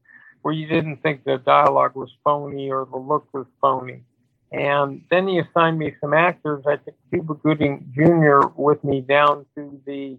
where 0.44 0.54
you 0.54 0.68
didn't 0.68 0.98
think 1.02 1.24
the 1.24 1.38
dialogue 1.40 1.96
was 1.96 2.12
phony 2.24 2.70
or 2.70 2.86
the 2.86 2.98
look 2.98 3.28
was 3.34 3.48
phony. 3.60 4.04
And 4.52 5.02
then 5.10 5.28
he 5.28 5.40
assigned 5.40 5.80
me 5.80 5.96
some 6.00 6.14
actors. 6.14 6.64
I 6.68 6.76
took 6.78 6.96
Cuba 7.10 7.34
Gooding 7.34 7.92
Jr. 7.96 8.48
with 8.56 8.84
me 8.84 9.02
down 9.02 9.46
to 9.56 9.82
the 9.86 10.18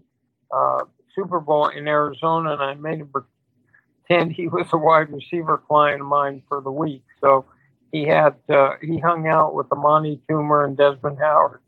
uh, 0.53 0.83
Super 1.15 1.39
Bowl 1.39 1.67
in 1.69 1.87
Arizona, 1.87 2.53
and 2.53 2.61
I 2.61 2.73
made 2.75 2.99
him 2.99 3.09
pretend 3.09 4.33
he 4.33 4.47
was 4.47 4.67
a 4.73 4.77
wide 4.77 5.11
receiver 5.11 5.57
client 5.57 6.01
of 6.01 6.07
mine 6.07 6.43
for 6.49 6.59
the 6.59 6.71
week. 6.71 7.03
So 7.21 7.45
he 7.91 8.03
had 8.03 8.35
uh, 8.49 8.73
he 8.81 8.99
hung 8.99 9.27
out 9.27 9.53
with 9.53 9.71
Amani 9.71 10.21
Toomer 10.29 10.65
and 10.65 10.77
Desmond 10.77 11.17
Howard, 11.19 11.61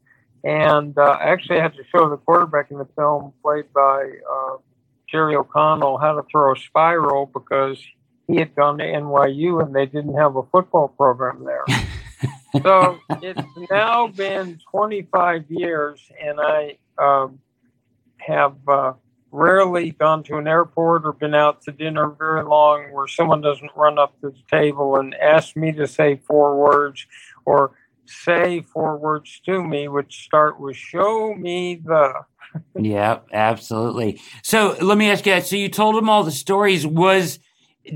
and 0.44 0.98
uh, 0.98 1.18
I 1.20 1.30
actually 1.30 1.60
had 1.60 1.74
to 1.76 1.84
show 1.92 2.10
the 2.10 2.18
quarterback 2.18 2.72
in 2.72 2.78
the 2.78 2.88
film, 2.96 3.34
played 3.44 3.72
by 3.74 4.10
uh, 4.30 4.58
Jerry 5.10 5.36
O'Connell, 5.36 5.98
how 5.98 6.14
to 6.14 6.24
throw 6.32 6.54
a 6.54 6.58
spiral 6.58 7.26
because 7.26 7.78
he 8.28 8.38
had 8.38 8.56
gone 8.56 8.78
to 8.78 8.84
NYU 8.84 9.64
and 9.64 9.76
they 9.76 9.86
didn't 9.86 10.16
have 10.16 10.36
a 10.36 10.44
football 10.44 10.88
program 10.88 11.44
there. 11.44 11.66
so 12.64 13.00
it's 13.22 13.42
now 13.70 14.08
been 14.08 14.60
25 14.72 15.46
years, 15.50 16.00
and 16.22 16.40
I 16.40 16.78
um, 16.98 17.40
have 18.18 18.56
uh, 18.68 18.94
rarely 19.32 19.92
gone 19.92 20.24
to 20.24 20.38
an 20.38 20.48
airport 20.48 21.06
or 21.06 21.14
been 21.14 21.34
out 21.34 21.62
to 21.64 21.72
dinner 21.72 22.10
very 22.10 22.44
long 22.44 22.92
where 22.92 23.08
someone 23.08 23.42
doesn't 23.42 23.72
run 23.76 23.98
up 23.98 24.20
to 24.22 24.30
the 24.30 24.44
table 24.50 24.98
and 24.98 25.16
ask 25.16 25.56
me 25.56 25.72
to 25.72 25.88
say 25.88 26.18
four 26.28 26.58
words 26.58 27.06
or 27.46 27.72
say 28.06 28.62
four 28.62 28.98
words 28.98 29.40
to 29.46 29.64
me, 29.64 29.88
which 29.88 30.24
start 30.24 30.60
with 30.60 30.76
"Show 30.76 31.34
me 31.34 31.82
the." 31.84 32.14
yeah, 32.76 33.20
absolutely. 33.32 34.22
So 34.44 34.76
let 34.82 34.98
me 34.98 35.10
ask 35.10 35.26
you 35.26 35.34
that. 35.34 35.46
So 35.46 35.56
you 35.56 35.70
told 35.70 35.96
them 35.96 36.10
all 36.10 36.24
the 36.24 36.32
stories. 36.32 36.86
Was 36.86 37.40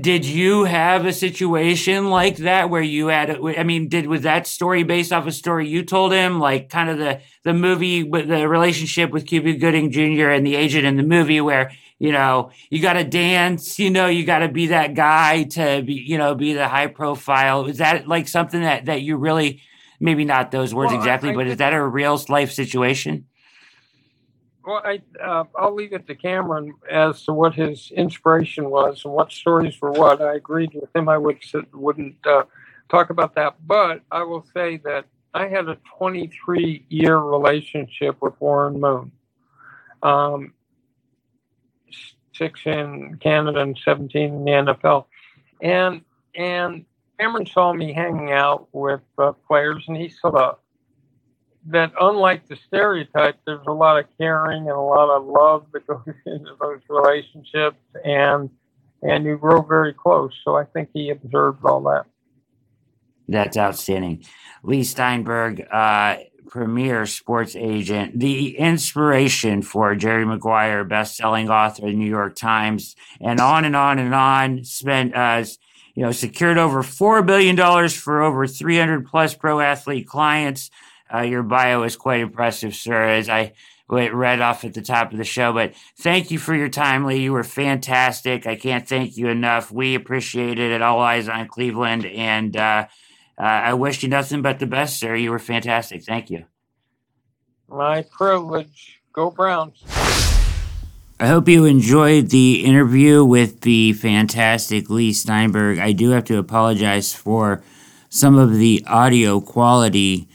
did 0.00 0.24
you 0.24 0.64
have 0.64 1.06
a 1.06 1.12
situation 1.12 2.10
like 2.10 2.38
that 2.38 2.70
where 2.70 2.82
you 2.82 3.06
had? 3.06 3.38
I 3.56 3.62
mean, 3.62 3.88
did 3.88 4.06
was 4.06 4.22
that 4.22 4.46
story 4.46 4.82
based 4.82 5.12
off 5.12 5.26
a 5.26 5.32
story 5.32 5.68
you 5.68 5.84
told 5.84 6.12
him, 6.12 6.40
like 6.40 6.68
kind 6.68 6.90
of 6.90 6.98
the 6.98 7.20
the 7.44 7.54
movie 7.54 8.02
with 8.02 8.28
the 8.28 8.48
relationship 8.48 9.10
with 9.10 9.26
Cuba 9.26 9.52
Gooding 9.54 9.92
Jr. 9.92 10.30
and 10.30 10.44
the 10.44 10.56
agent 10.56 10.86
in 10.86 10.96
the 10.96 11.04
movie, 11.04 11.40
where 11.40 11.70
you 12.00 12.10
know 12.10 12.50
you 12.68 12.82
got 12.82 12.94
to 12.94 13.04
dance, 13.04 13.78
you 13.78 13.90
know, 13.90 14.08
you 14.08 14.24
got 14.26 14.40
to 14.40 14.48
be 14.48 14.68
that 14.68 14.94
guy 14.94 15.44
to 15.44 15.82
be, 15.82 15.94
you 15.94 16.18
know, 16.18 16.34
be 16.34 16.52
the 16.52 16.66
high 16.66 16.88
profile. 16.88 17.66
Is 17.66 17.78
that 17.78 18.08
like 18.08 18.26
something 18.26 18.62
that 18.62 18.86
that 18.86 19.02
you 19.02 19.16
really? 19.16 19.62
Maybe 19.98 20.26
not 20.26 20.50
those 20.50 20.74
words 20.74 20.92
Well, 20.92 21.00
exactly, 21.00 21.30
I 21.30 21.34
but 21.34 21.46
is 21.46 21.56
that 21.56 21.72
a 21.72 21.82
real 21.82 22.20
life 22.28 22.52
situation? 22.52 23.26
Well, 24.66 24.82
I 24.84 25.00
uh, 25.22 25.44
I'll 25.56 25.76
leave 25.76 25.92
it 25.92 26.08
to 26.08 26.16
Cameron 26.16 26.74
as 26.90 27.24
to 27.26 27.32
what 27.32 27.54
his 27.54 27.92
inspiration 27.92 28.68
was 28.68 29.04
and 29.04 29.14
what 29.14 29.30
stories 29.30 29.80
were 29.80 29.92
what. 29.92 30.20
I 30.20 30.34
agreed 30.34 30.72
with 30.74 30.94
him. 30.94 31.08
I 31.08 31.16
would 31.18 31.38
wouldn't 31.72 32.16
uh, 32.26 32.42
talk 32.88 33.10
about 33.10 33.36
that, 33.36 33.54
but 33.64 34.02
I 34.10 34.24
will 34.24 34.44
say 34.52 34.78
that 34.78 35.04
I 35.32 35.46
had 35.46 35.68
a 35.68 35.78
23 35.96 36.84
year 36.88 37.16
relationship 37.16 38.16
with 38.20 38.34
Warren 38.40 38.80
Moon. 38.80 39.12
Um, 40.02 40.52
six 42.34 42.60
in 42.66 43.18
Canada 43.22 43.60
and 43.60 43.78
17 43.84 44.34
in 44.34 44.44
the 44.44 44.50
NFL, 44.50 45.04
and 45.62 46.02
and 46.34 46.84
Cameron 47.20 47.46
saw 47.46 47.72
me 47.72 47.92
hanging 47.92 48.32
out 48.32 48.66
with 48.72 49.00
uh, 49.16 49.30
players, 49.46 49.84
and 49.86 49.96
he 49.96 50.08
saw 50.08 50.56
that 51.68 51.92
unlike 52.00 52.48
the 52.48 52.56
stereotype, 52.66 53.36
there's 53.46 53.66
a 53.66 53.72
lot 53.72 53.98
of 53.98 54.06
caring 54.18 54.62
and 54.62 54.70
a 54.70 54.80
lot 54.80 55.14
of 55.14 55.24
love 55.24 55.66
that 55.72 55.86
goes 55.86 56.02
into 56.26 56.50
those 56.60 56.80
relationships, 56.88 57.78
and 58.04 58.50
and 59.02 59.24
you 59.24 59.36
grow 59.36 59.62
very 59.62 59.92
close. 59.92 60.32
So 60.44 60.56
I 60.56 60.64
think 60.64 60.90
he 60.92 61.10
observed 61.10 61.64
all 61.64 61.82
that. 61.82 62.06
That's 63.28 63.56
outstanding. 63.56 64.24
Leigh 64.62 64.84
Steinberg, 64.84 65.66
uh, 65.70 66.18
premier 66.48 67.06
sports 67.06 67.56
agent, 67.56 68.18
the 68.18 68.56
inspiration 68.56 69.62
for 69.62 69.94
Jerry 69.94 70.24
Maguire, 70.24 70.84
best-selling 70.84 71.50
author 71.50 71.86
of 71.86 71.90
the 71.90 71.96
New 71.96 72.08
York 72.08 72.36
Times, 72.36 72.94
and 73.20 73.40
on 73.40 73.64
and 73.64 73.74
on 73.74 73.98
and 73.98 74.14
on. 74.14 74.64
Spent, 74.64 75.14
uh, 75.14 75.44
you 75.94 76.02
know, 76.02 76.12
secured 76.12 76.58
over 76.58 76.82
four 76.82 77.22
billion 77.22 77.56
dollars 77.56 77.94
for 77.94 78.22
over 78.22 78.46
three 78.46 78.78
hundred 78.78 79.06
plus 79.06 79.34
pro 79.34 79.60
athlete 79.60 80.06
clients. 80.06 80.70
Uh, 81.12 81.20
your 81.20 81.42
bio 81.42 81.82
is 81.82 81.96
quite 81.96 82.20
impressive, 82.20 82.74
sir. 82.74 83.02
As 83.08 83.28
I 83.28 83.52
read 83.88 84.40
off 84.40 84.64
at 84.64 84.74
the 84.74 84.82
top 84.82 85.12
of 85.12 85.18
the 85.18 85.24
show, 85.24 85.52
but 85.52 85.74
thank 85.98 86.30
you 86.30 86.38
for 86.38 86.54
your 86.54 86.68
time, 86.68 87.04
Leigh. 87.04 87.22
You 87.22 87.32
were 87.32 87.44
fantastic. 87.44 88.46
I 88.46 88.56
can't 88.56 88.88
thank 88.88 89.16
you 89.16 89.28
enough. 89.28 89.70
We 89.70 89.94
appreciate 89.94 90.58
it 90.58 90.72
at 90.72 90.82
All 90.82 91.00
Eyes 91.00 91.28
on 91.28 91.48
Cleveland, 91.48 92.04
and. 92.06 92.56
Uh, 92.56 92.86
uh, 93.38 93.42
I 93.42 93.74
wish 93.74 94.02
you 94.02 94.08
nothing 94.08 94.40
but 94.40 94.58
the 94.58 94.66
best, 94.66 94.98
sir. 94.98 95.14
You 95.14 95.30
were 95.30 95.38
fantastic. 95.38 96.02
Thank 96.02 96.30
you. 96.30 96.46
My 97.68 98.02
privilege. 98.02 99.00
Go 99.12 99.30
Browns. 99.30 99.82
I 101.18 101.26
hope 101.28 101.48
you 101.48 101.64
enjoyed 101.64 102.28
the 102.28 102.64
interview 102.64 103.24
with 103.24 103.62
the 103.62 103.94
fantastic 103.94 104.90
Leigh 104.90 105.14
Steinberg. 105.14 105.78
I 105.78 105.92
do 105.92 106.10
have 106.10 106.24
to 106.24 106.38
apologize 106.38 107.14
for 107.14 107.62
some 108.08 108.38
of 108.38 108.56
the 108.56 108.84
audio 108.86 109.40
quality 109.40 110.28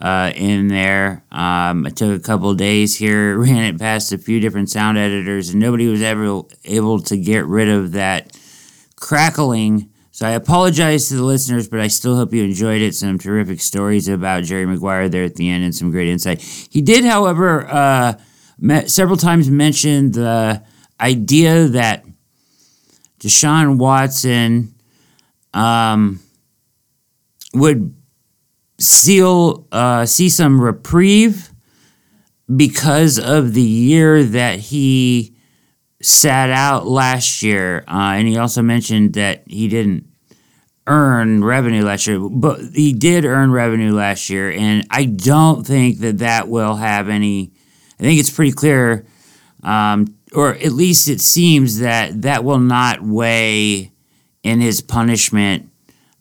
uh, 0.00 0.32
in 0.34 0.68
there. 0.68 1.24
Um, 1.30 1.86
it 1.86 1.96
took 1.96 2.18
a 2.18 2.22
couple 2.22 2.52
days 2.54 2.96
here, 2.96 3.38
ran 3.38 3.64
it 3.64 3.78
past 3.78 4.12
a 4.12 4.18
few 4.18 4.40
different 4.40 4.70
sound 4.70 4.98
editors, 4.98 5.50
and 5.50 5.60
nobody 5.60 5.88
was 5.88 6.02
ever 6.02 6.42
able 6.64 7.00
to 7.00 7.16
get 7.16 7.46
rid 7.46 7.68
of 7.68 7.92
that 7.92 8.36
crackling. 8.96 9.90
So 10.10 10.26
I 10.26 10.32
apologize 10.32 11.08
to 11.08 11.14
the 11.14 11.22
listeners, 11.22 11.68
but 11.68 11.78
I 11.80 11.86
still 11.86 12.16
hope 12.16 12.32
you 12.32 12.42
enjoyed 12.42 12.82
it. 12.82 12.94
Some 12.94 13.18
terrific 13.18 13.60
stories 13.60 14.08
about 14.08 14.44
Jerry 14.44 14.66
Maguire 14.66 15.08
there 15.08 15.24
at 15.24 15.36
the 15.36 15.48
end 15.48 15.62
and 15.62 15.74
some 15.74 15.90
great 15.92 16.08
insight. 16.08 16.40
He 16.40 16.82
did, 16.82 17.04
however, 17.04 17.68
uh, 17.68 18.14
several 18.86 19.16
times 19.16 19.48
mention 19.48 20.10
the 20.12 20.64
idea 21.00 21.68
that 21.68 22.04
Deshaun 23.20 23.78
Watson 23.78 24.74
um, 25.54 26.20
would 27.54 27.94
seal 28.78 29.66
uh, 29.72 30.06
see 30.06 30.28
some 30.28 30.60
reprieve 30.60 31.50
because 32.54 33.18
of 33.18 33.54
the 33.54 33.62
year 33.62 34.22
that 34.22 34.58
he 34.58 35.34
sat 36.00 36.50
out 36.50 36.86
last 36.86 37.42
year, 37.42 37.84
uh, 37.88 38.14
and 38.14 38.28
he 38.28 38.38
also 38.38 38.62
mentioned 38.62 39.14
that 39.14 39.42
he 39.46 39.68
didn't 39.68 40.06
earn 40.86 41.44
revenue 41.44 41.84
last 41.84 42.06
year, 42.06 42.18
but 42.18 42.60
he 42.72 42.92
did 42.92 43.24
earn 43.24 43.50
revenue 43.50 43.92
last 43.92 44.30
year, 44.30 44.50
and 44.50 44.86
I 44.90 45.04
don't 45.04 45.66
think 45.66 45.98
that 45.98 46.18
that 46.18 46.48
will 46.48 46.76
have 46.76 47.08
any. 47.08 47.52
I 47.98 48.04
think 48.04 48.20
it's 48.20 48.30
pretty 48.30 48.52
clear, 48.52 49.04
um, 49.64 50.16
or 50.32 50.54
at 50.54 50.72
least 50.72 51.08
it 51.08 51.20
seems 51.20 51.80
that 51.80 52.22
that 52.22 52.44
will 52.44 52.60
not 52.60 53.02
weigh 53.02 53.90
in 54.44 54.60
his 54.60 54.80
punishment 54.80 55.67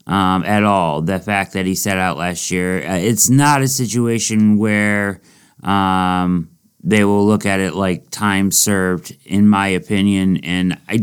um, 0.08 0.44
at 0.46 0.64
all. 0.64 1.02
The 1.02 1.20
fact 1.20 1.54
that 1.54 1.66
he 1.66 1.76
sat 1.76 1.98
out 1.98 2.18
last 2.18 2.50
year, 2.50 2.80
uh, 2.88 2.96
it's 2.96 3.30
not 3.30 3.62
a 3.62 3.68
situation 3.68 4.58
where 4.58 5.22
um, 5.62 6.50
they 6.84 7.04
will 7.04 7.26
look 7.26 7.46
at 7.46 7.60
it 7.60 7.74
like 7.74 8.10
time 8.10 8.52
served, 8.52 9.16
in 9.26 9.48
my 9.48 9.68
opinion. 9.68 10.38
And 10.38 10.80
I 10.88 11.02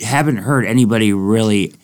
haven't 0.00 0.36
heard 0.38 0.64
anybody 0.64 1.12
really 1.12 1.74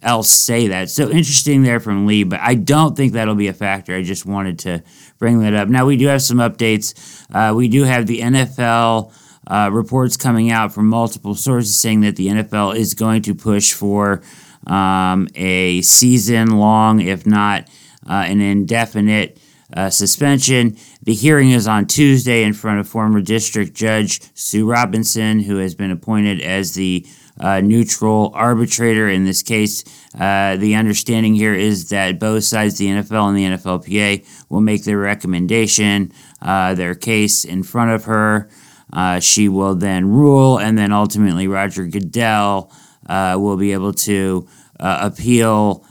else 0.00 0.30
say 0.30 0.68
that. 0.68 0.90
So 0.90 1.10
interesting 1.10 1.62
there 1.62 1.80
from 1.80 2.06
Leigh, 2.06 2.24
but 2.24 2.40
I 2.40 2.54
don't 2.54 2.96
think 2.96 3.12
that'll 3.12 3.34
be 3.34 3.48
a 3.48 3.52
factor. 3.52 3.94
I 3.94 4.02
just 4.02 4.24
wanted 4.24 4.60
to 4.60 4.82
bring 5.18 5.40
that 5.40 5.54
up. 5.54 5.68
Now, 5.68 5.86
we 5.86 5.96
do 5.96 6.06
have 6.06 6.22
some 6.22 6.38
updates. 6.38 7.24
Uh, 7.32 7.54
we 7.54 7.68
do 7.68 7.84
have 7.84 8.06
the 8.06 8.20
NFL. 8.20 9.12
Uh, 9.44 9.68
reports 9.72 10.16
coming 10.16 10.52
out 10.52 10.72
from 10.72 10.86
multiple 10.86 11.34
sources 11.34 11.76
saying 11.76 12.00
that 12.02 12.14
the 12.14 12.28
NFL 12.28 12.76
is 12.76 12.94
going 12.94 13.22
to 13.22 13.34
push 13.34 13.72
for 13.72 14.22
um, 14.66 15.28
a 15.34 15.82
season 15.82 16.58
long, 16.58 17.00
if 17.00 17.26
not 17.26 17.68
uh, 18.08 18.24
an 18.26 18.40
indefinite 18.40 19.38
uh, 19.74 19.90
suspension. 19.90 20.76
The 21.02 21.14
hearing 21.14 21.50
is 21.50 21.66
on 21.66 21.86
Tuesday 21.86 22.44
in 22.44 22.52
front 22.52 22.80
of 22.80 22.88
former 22.88 23.20
District 23.20 23.74
Judge 23.74 24.20
Sue 24.34 24.68
Robinson, 24.68 25.40
who 25.40 25.56
has 25.56 25.74
been 25.74 25.90
appointed 25.90 26.40
as 26.40 26.74
the 26.74 27.06
uh, 27.40 27.60
neutral 27.60 28.30
arbitrator 28.34 29.08
in 29.08 29.24
this 29.24 29.42
case. 29.42 29.84
Uh, 30.18 30.56
the 30.56 30.74
understanding 30.74 31.34
here 31.34 31.54
is 31.54 31.88
that 31.88 32.18
both 32.18 32.44
sides, 32.44 32.78
the 32.78 32.86
NFL 32.86 33.28
and 33.28 33.36
the 33.36 33.44
NFLPA, 33.44 34.26
will 34.48 34.60
make 34.60 34.84
their 34.84 34.98
recommendation, 34.98 36.12
uh, 36.40 36.74
their 36.74 36.94
case 36.94 37.44
in 37.44 37.62
front 37.62 37.90
of 37.90 38.04
her. 38.04 38.48
Uh, 38.92 39.18
she 39.18 39.48
will 39.48 39.74
then 39.74 40.06
rule, 40.06 40.58
and 40.58 40.76
then 40.76 40.92
ultimately 40.92 41.48
Roger 41.48 41.86
Goodell 41.86 42.70
uh, 43.12 43.36
will 43.38 43.58
be 43.58 43.72
able 43.72 43.92
to 43.92 44.48
uh, 44.80 45.10
appeal 45.12 45.84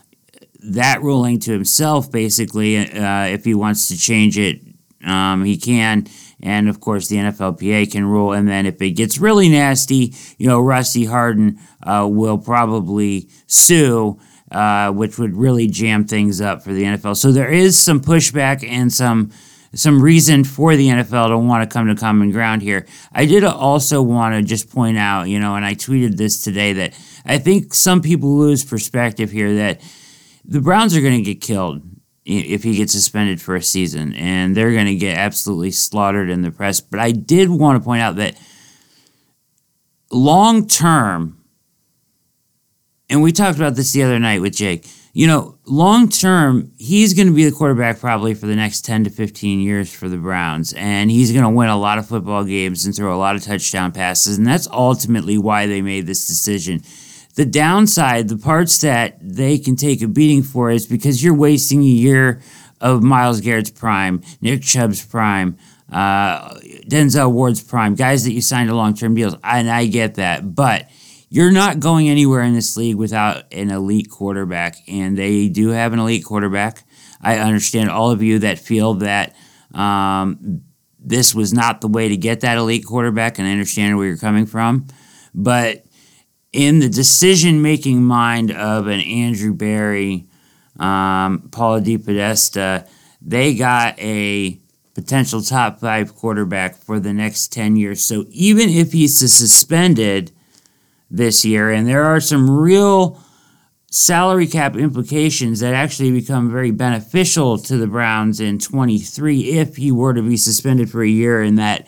that 0.64 1.02
ruling 1.04 1.40
to 1.40 1.52
himself, 1.52 2.12
basically, 2.12 2.78
uh, 2.78 3.26
if 3.26 3.46
he 3.46 3.54
wants 3.54 3.88
to 3.90 3.98
change 3.98 4.40
it, 4.40 4.60
um, 5.06 5.44
he 5.44 5.58
can. 5.58 6.08
And 6.42 6.68
of 6.68 6.80
course, 6.80 7.08
the 7.08 7.18
NFLPA 7.18 7.92
can 7.92 8.06
rule. 8.06 8.34
And 8.34 8.48
then 8.48 8.66
if 8.66 8.82
it 8.82 8.92
gets 8.92 9.20
really 9.20 9.50
nasty, 9.50 10.14
you 10.40 10.48
know, 10.48 10.60
Rusty 10.60 11.06
Hardin 11.06 11.60
uh, 11.84 12.08
will 12.10 12.40
probably 12.40 13.30
sue, 13.46 14.20
uh, 14.52 14.92
which 14.92 15.20
would 15.20 15.36
really 15.36 15.68
jam 15.68 16.06
things 16.06 16.42
up 16.42 16.64
for 16.64 16.74
the 16.74 16.84
NFL. 16.84 17.18
So 17.18 17.32
there 17.32 17.52
is 17.52 17.78
some 17.78 18.02
pushback 18.02 18.68
and 18.68 18.92
some 18.92 19.32
some 19.74 20.02
reason 20.02 20.44
for 20.44 20.76
the 20.76 20.88
NFL 20.88 21.30
to 21.30 21.38
want 21.38 21.70
to 21.70 21.74
come 21.74 21.88
to 21.88 21.96
common 21.96 22.32
ground 22.32 22.62
here. 22.62 22.86
I 23.14 23.26
did 23.26 23.44
also 23.46 24.02
want 24.02 24.36
to 24.36 24.42
just 24.42 24.70
point 24.70 24.98
out, 24.98 25.30
you 25.30 25.40
know, 25.40 25.56
and 25.56 25.64
I 25.64 25.76
tweeted 25.76 26.18
this 26.18 26.44
today 26.44 26.74
that 26.74 26.94
I 27.26 27.38
think 27.38 27.74
some 27.74 28.02
people 28.02 28.38
lose 28.38 28.64
perspective 28.64 29.32
here 29.32 29.56
that 29.56 29.82
the 30.44 30.62
Browns 30.62 30.96
are 30.96 31.02
going 31.02 31.18
to 31.18 31.34
get 31.34 31.42
killed 31.42 31.82
if 32.26 32.64
he 32.64 32.76
gets 32.76 32.94
suspended 32.94 33.42
for 33.42 33.56
a 33.56 33.62
season, 33.62 34.14
and 34.14 34.56
they're 34.56 34.74
going 34.74 34.86
to 34.86 34.96
get 34.96 35.18
absolutely 35.18 35.72
slaughtered 35.72 36.30
in 36.30 36.42
the 36.42 36.52
press. 36.52 36.80
But 36.80 37.00
I 37.00 37.12
did 37.12 37.50
want 37.50 37.82
to 37.82 37.84
point 37.84 38.02
out 38.02 38.16
that 38.18 38.40
long 40.12 40.68
term, 40.68 41.44
and 43.10 43.22
we 43.22 43.32
talked 43.32 43.58
about 43.58 43.76
this 43.76 43.92
the 43.94 44.04
other 44.04 44.20
night 44.20 44.42
with 44.42 44.56
Jake. 44.56 44.88
You 45.14 45.28
know, 45.28 45.58
long 45.66 46.08
term, 46.08 46.72
he's 46.78 47.14
going 47.14 47.28
to 47.28 47.34
be 47.34 47.44
the 47.44 47.52
quarterback 47.52 48.00
probably 48.00 48.34
for 48.34 48.46
the 48.46 48.56
next 48.56 48.86
10 48.86 49.04
to 49.06 49.10
15 49.10 49.60
years 49.60 49.94
for 49.94 50.08
the 50.08 50.16
Browns. 50.16 50.72
And 50.74 51.12
he's 51.12 51.34
going 51.34 51.44
to 51.44 51.50
win 51.50 51.68
a 51.68 51.78
lot 51.78 51.98
of 51.98 52.08
football 52.08 52.46
games 52.46 52.86
and 52.86 52.96
throw 52.96 53.14
a 53.14 53.20
lot 53.20 53.36
of 53.36 53.44
touchdown 53.44 53.92
passes. 53.92 54.38
And 54.38 54.48
that's 54.48 54.70
ultimately 54.72 55.38
why 55.38 55.68
they 55.68 55.82
made 55.82 56.08
this 56.08 56.28
decision. 56.28 56.82
The 57.36 57.46
downside, 57.46 58.28
the 58.28 58.38
parts 58.38 58.80
that 58.82 59.18
they 59.22 59.58
can 59.58 59.76
take 59.76 60.02
a 60.02 60.08
beating 60.08 60.44
for, 60.44 60.70
is 60.70 60.86
because 60.86 61.24
you're 61.24 61.36
wasting 61.36 61.82
a 61.82 61.86
year 61.86 62.42
of 62.80 63.04
Myles 63.04 63.42
Garrett's 63.42 63.70
prime, 63.70 64.22
Nick 64.42 64.64
Chubb's 64.64 65.06
prime, 65.06 65.58
uh, 65.92 66.56
Denzel 66.90 67.32
Ward's 67.32 67.64
prime, 67.64 67.96
guys 67.96 68.24
that 68.24 68.34
you 68.34 68.42
signed 68.42 68.70
to 68.70 68.76
long 68.76 68.94
term 68.94 69.14
deals. 69.14 69.36
And 69.44 69.70
I 69.70 69.86
get 69.86 70.16
that. 70.16 70.56
But 70.56 70.90
you're 71.30 71.52
not 71.52 71.80
going 71.80 72.10
anywhere 72.10 72.42
in 72.42 72.54
this 72.54 72.76
league 72.76 72.98
without 72.98 73.54
an 73.54 73.72
elite 73.72 74.10
quarterback, 74.10 74.76
and 74.88 75.18
they 75.18 75.48
do 75.48 75.70
have 75.70 75.94
an 75.94 76.00
elite 76.00 76.26
quarterback. 76.26 76.84
I 77.22 77.38
understand 77.38 77.90
all 77.90 78.12
of 78.12 78.22
you 78.22 78.40
that 78.40 78.60
feel 78.60 78.96
that 78.96 79.36
um, 79.74 80.64
this 81.00 81.34
was 81.34 81.54
not 81.54 81.80
the 81.80 81.88
way 81.88 82.10
to 82.10 82.18
get 82.18 82.42
that 82.42 82.58
elite 82.58 82.86
quarterback, 82.86 83.40
and 83.40 83.48
I 83.48 83.52
understand 83.52 83.98
where 83.98 84.08
you're 84.08 84.18
coming 84.18 84.46
from. 84.46 84.88
But 85.34 85.86
in 86.54 86.80
the 86.80 86.90
decision 86.90 87.62
making 87.62 88.04
mind 88.04 88.52
of 88.52 88.88
an 88.88 89.00
Andrew 89.00 89.54
Berry, 89.54 90.28
um, 90.80 91.50
Paul 91.52 91.82
DePodesta, 91.82 92.88
they 93.22 93.56
got 93.56 93.98
a 94.00 94.60
potential 94.94 95.42
top 95.42 95.80
five 95.80 96.16
quarterback 96.16 96.76
for 96.76 97.00
the 97.00 97.14
next 97.14 97.54
10 97.54 97.76
years. 97.76 98.04
So 98.04 98.26
even 98.30 98.70
if 98.70 98.92
he's 98.92 99.18
suspended, 99.18 100.32
this 101.12 101.44
year, 101.44 101.70
and 101.70 101.88
there 101.88 102.06
are 102.06 102.22
some 102.22 102.50
real 102.50 103.22
salary 103.92 104.48
cap 104.48 104.78
implications 104.78 105.60
that 105.60 105.74
actually 105.74 106.12
become 106.12 106.50
very 106.50 106.72
beneficial 106.72 107.58
to 107.58 107.76
the 107.76 107.88
Browns 107.88 108.40
in 108.40 108.58
23 108.58 109.42
if 109.42 109.76
he 109.76 109.92
were 109.92 110.14
to 110.14 110.22
be 110.22 110.38
suspended 110.38 110.90
for 110.90 111.04
a 111.04 111.10
year 111.10 111.42
and 111.42 111.58
that 111.58 111.86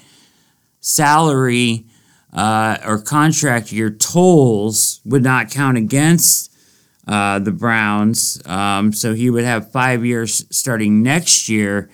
salary 0.81 1.85
uh, 2.33 2.77
or 2.83 2.99
contract 2.99 3.71
year 3.71 3.89
tolls 3.89 4.99
would 5.05 5.23
not 5.23 5.51
count 5.51 5.77
against 5.77 6.51
uh, 7.07 7.39
the 7.39 7.51
Browns. 7.51 8.41
Um, 8.45 8.91
so 8.91 9.13
he 9.13 9.29
would 9.29 9.43
have 9.43 9.71
five 9.71 10.03
years 10.05 10.45
starting 10.55 11.03
next 11.03 11.47
year. 11.47 11.89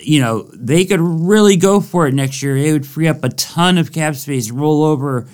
You 0.00 0.20
know, 0.20 0.48
they 0.54 0.84
could 0.84 1.00
really 1.00 1.56
go 1.56 1.80
for 1.80 2.06
it 2.06 2.14
next 2.14 2.42
year. 2.42 2.56
It 2.56 2.72
would 2.72 2.86
free 2.86 3.08
up 3.08 3.22
a 3.24 3.28
ton 3.30 3.76
of 3.76 3.92
cap 3.92 4.14
space, 4.14 4.50
roll 4.50 4.84
over 4.84 5.26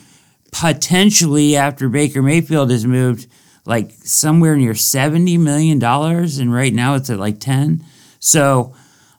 potentially 0.50 1.56
after 1.56 1.88
Baker 1.88 2.22
Mayfield 2.22 2.70
has 2.70 2.86
moved 2.86 3.26
like 3.64 3.92
somewhere 3.92 4.56
near 4.56 4.72
$70 4.72 5.38
million. 5.38 5.82
And 5.82 6.52
right 6.52 6.72
now 6.72 6.94
it's 6.94 7.10
at 7.10 7.18
like 7.18 7.38
10. 7.38 7.84
So, 8.18 8.74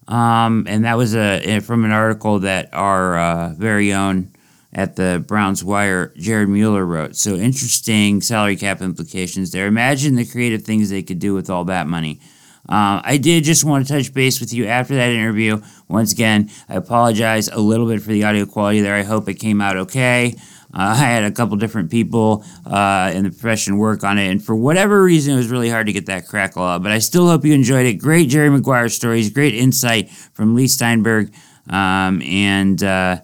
um, 0.08 0.66
and 0.68 0.84
that 0.86 0.98
was 0.98 1.16
a 1.16 1.60
from 1.62 1.86
an 1.86 1.92
article 1.92 2.40
that 2.40 2.70
our 2.74 3.18
uh, 3.18 3.54
very 3.54 3.94
own 3.94 4.33
at 4.74 4.96
the 4.96 5.24
Browns 5.26 5.64
Wire, 5.64 6.14
Jared 6.18 6.50
Mueller 6.50 6.86
wrote. 6.86 7.16
So 7.16 7.36
interesting 7.36 8.22
salary 8.22 8.56
cap 8.56 8.82
implications 8.82 9.52
there. 9.52 9.68
Imagine 9.68 10.16
the 10.16 10.26
creative 10.26 10.64
things 10.64 10.90
they 10.90 11.04
could 11.04 11.20
do 11.20 11.34
with 11.34 11.50
all 11.50 11.64
that 11.66 11.88
money. 11.88 12.20
Uh, 12.68 13.02
I 13.04 13.18
did 13.18 13.44
just 13.44 13.66
want 13.66 13.86
to 13.86 13.94
touch 13.94 14.14
base 14.14 14.40
with 14.40 14.54
you 14.54 14.66
after 14.66 14.96
that 14.96 15.12
interview. 15.12 15.62
Once 15.90 16.14
again, 16.14 16.50
I 16.70 16.76
apologize 16.76 17.50
a 17.50 17.60
little 17.60 17.88
bit 17.88 18.02
for 18.02 18.10
the 18.10 18.24
audio 18.24 18.46
quality 18.46 18.82
there. 18.82 18.96
I 18.96 19.04
hope 19.04 19.28
it 19.28 19.36
came 19.36 19.62
out 19.62 19.76
okay. 19.78 20.36
Uh, 20.74 20.90
I 20.92 20.96
had 20.96 21.24
a 21.24 21.32
couple 21.32 21.56
different 21.58 21.92
people 21.92 22.44
uh, 22.66 23.12
in 23.14 23.26
the 23.26 23.30
profession 23.30 23.78
work 23.78 24.04
on 24.04 24.18
it, 24.18 24.32
and 24.32 24.44
for 24.44 24.56
whatever 24.56 25.04
reason, 25.04 25.34
it 25.34 25.38
was 25.38 25.50
really 25.50 25.70
hard 25.70 25.86
to 25.86 25.94
get 25.94 26.08
that 26.08 26.28
crackle 26.28 26.64
out. 26.64 26.82
But 26.82 26.92
I 26.92 27.00
still 27.00 27.28
hope 27.28 27.46
you 27.46 27.54
enjoyed 27.54 27.86
it. 27.86 27.96
Great 27.96 28.30
Jerry 28.30 28.50
Maguire 28.50 28.90
stories, 28.90 29.30
great 29.30 29.54
insight 29.54 30.10
from 30.10 30.56
Leigh 30.56 30.68
Steinberg, 30.68 31.32
um, 31.70 32.24
and 32.24 32.82
uh, 32.82 33.20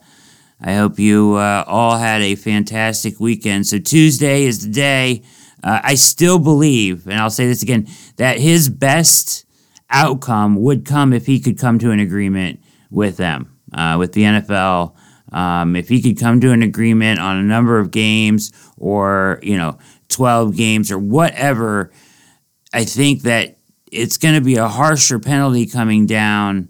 I 0.62 0.76
hope 0.76 1.00
you 1.00 1.36
uh, 1.36 1.64
all 1.68 1.98
had 1.98 2.22
a 2.22 2.36
fantastic 2.36 3.20
weekend. 3.20 3.68
So 3.68 3.80
Tuesday 3.80 4.44
is 4.44 4.66
the 4.66 4.72
day. 4.72 5.24
Uh, 5.64 5.80
I 5.84 5.96
still 5.96 6.40
believe, 6.40 7.08
and 7.08 7.20
I'll 7.20 7.30
say 7.30 7.48
this 7.48 7.64
again, 7.64 7.88
that 8.18 8.40
his 8.40 8.70
best 8.70 9.46
outcome 9.90 10.56
would 10.56 10.86
come 10.86 11.14
if 11.14 11.26
he 11.26 11.40
could 11.40 11.58
come 11.58 11.80
to 11.80 11.92
an 11.92 12.00
agreement 12.00 12.62
with 12.90 13.18
them, 13.18 13.58
uh, 13.74 13.96
with 14.00 14.14
the 14.14 14.24
NFL 14.24 14.96
um, 15.32 15.76
if 15.76 15.90
he 15.90 16.02
could 16.02 16.20
come 16.20 16.42
to 16.42 16.52
an 16.52 16.64
agreement 16.64 17.20
on 17.20 17.38
a 17.38 17.44
number 17.44 17.80
of 17.80 17.92
games 17.92 18.52
or, 18.78 19.40
you 19.44 19.58
know, 19.58 19.78
12 20.10 20.56
games 20.56 20.92
or 20.92 20.98
whatever, 20.98 21.92
I 22.74 22.86
think 22.86 23.24
that 23.24 23.58
it's 23.92 24.18
going 24.18 24.36
to 24.36 24.42
be 24.42 24.56
a 24.56 24.68
harsher 24.68 25.20
penalty 25.20 25.66
coming 25.66 26.06
down 26.06 26.70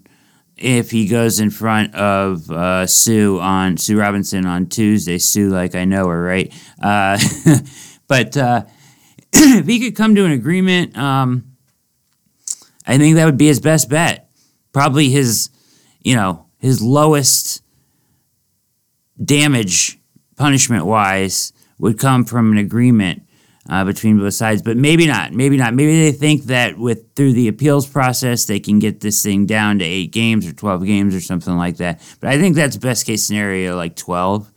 if 0.60 0.90
he 0.90 1.08
goes 1.08 1.40
in 1.40 1.50
front 1.50 1.94
of 1.94 2.50
uh, 2.50 2.86
Sue 2.86 3.40
on 3.40 3.76
Sue 3.78 3.98
Robinson 3.98 4.46
on 4.46 4.66
Tuesday. 4.66 5.18
Sue, 5.18 5.48
like 5.48 5.74
I 5.74 5.84
know 5.84 6.06
her, 6.08 6.22
right? 6.22 6.52
Uh, 6.80 7.18
but 8.08 8.36
uh, 8.36 8.64
if 9.32 9.66
he 9.66 9.80
could 9.80 9.96
come 9.96 10.14
to 10.14 10.24
an 10.24 10.32
agreement, 10.32 10.96
um, 10.96 11.56
I 12.86 12.98
think 12.98 13.16
that 13.16 13.24
would 13.24 13.38
be 13.38 13.46
his 13.46 13.60
best 13.60 13.88
bet. 13.88 14.30
Probably 14.72 15.08
his, 15.08 15.50
you 16.00 16.14
know, 16.14 16.46
his 16.58 16.82
lowest 16.82 17.62
damage 19.22 19.98
punishment 20.36 20.86
wise 20.86 21.52
would 21.78 21.98
come 21.98 22.24
from 22.24 22.52
an 22.52 22.58
agreement 22.58 23.22
uh, 23.70 23.84
between 23.84 24.18
both 24.18 24.34
sides, 24.34 24.62
but 24.62 24.76
maybe 24.76 25.06
not. 25.06 25.32
Maybe 25.32 25.56
not. 25.56 25.74
Maybe 25.74 26.02
they 26.02 26.12
think 26.12 26.44
that 26.46 26.76
with 26.76 27.14
through 27.14 27.34
the 27.34 27.46
appeals 27.46 27.86
process 27.86 28.44
they 28.44 28.58
can 28.58 28.80
get 28.80 29.00
this 29.00 29.22
thing 29.22 29.46
down 29.46 29.78
to 29.78 29.84
eight 29.84 30.10
games 30.10 30.44
or 30.44 30.52
twelve 30.52 30.84
games 30.84 31.14
or 31.14 31.20
something 31.20 31.56
like 31.56 31.76
that. 31.76 32.02
But 32.18 32.30
I 32.30 32.38
think 32.38 32.56
that's 32.56 32.76
best 32.76 33.06
case 33.06 33.24
scenario, 33.24 33.76
like 33.76 33.94
twelve. 33.94 34.50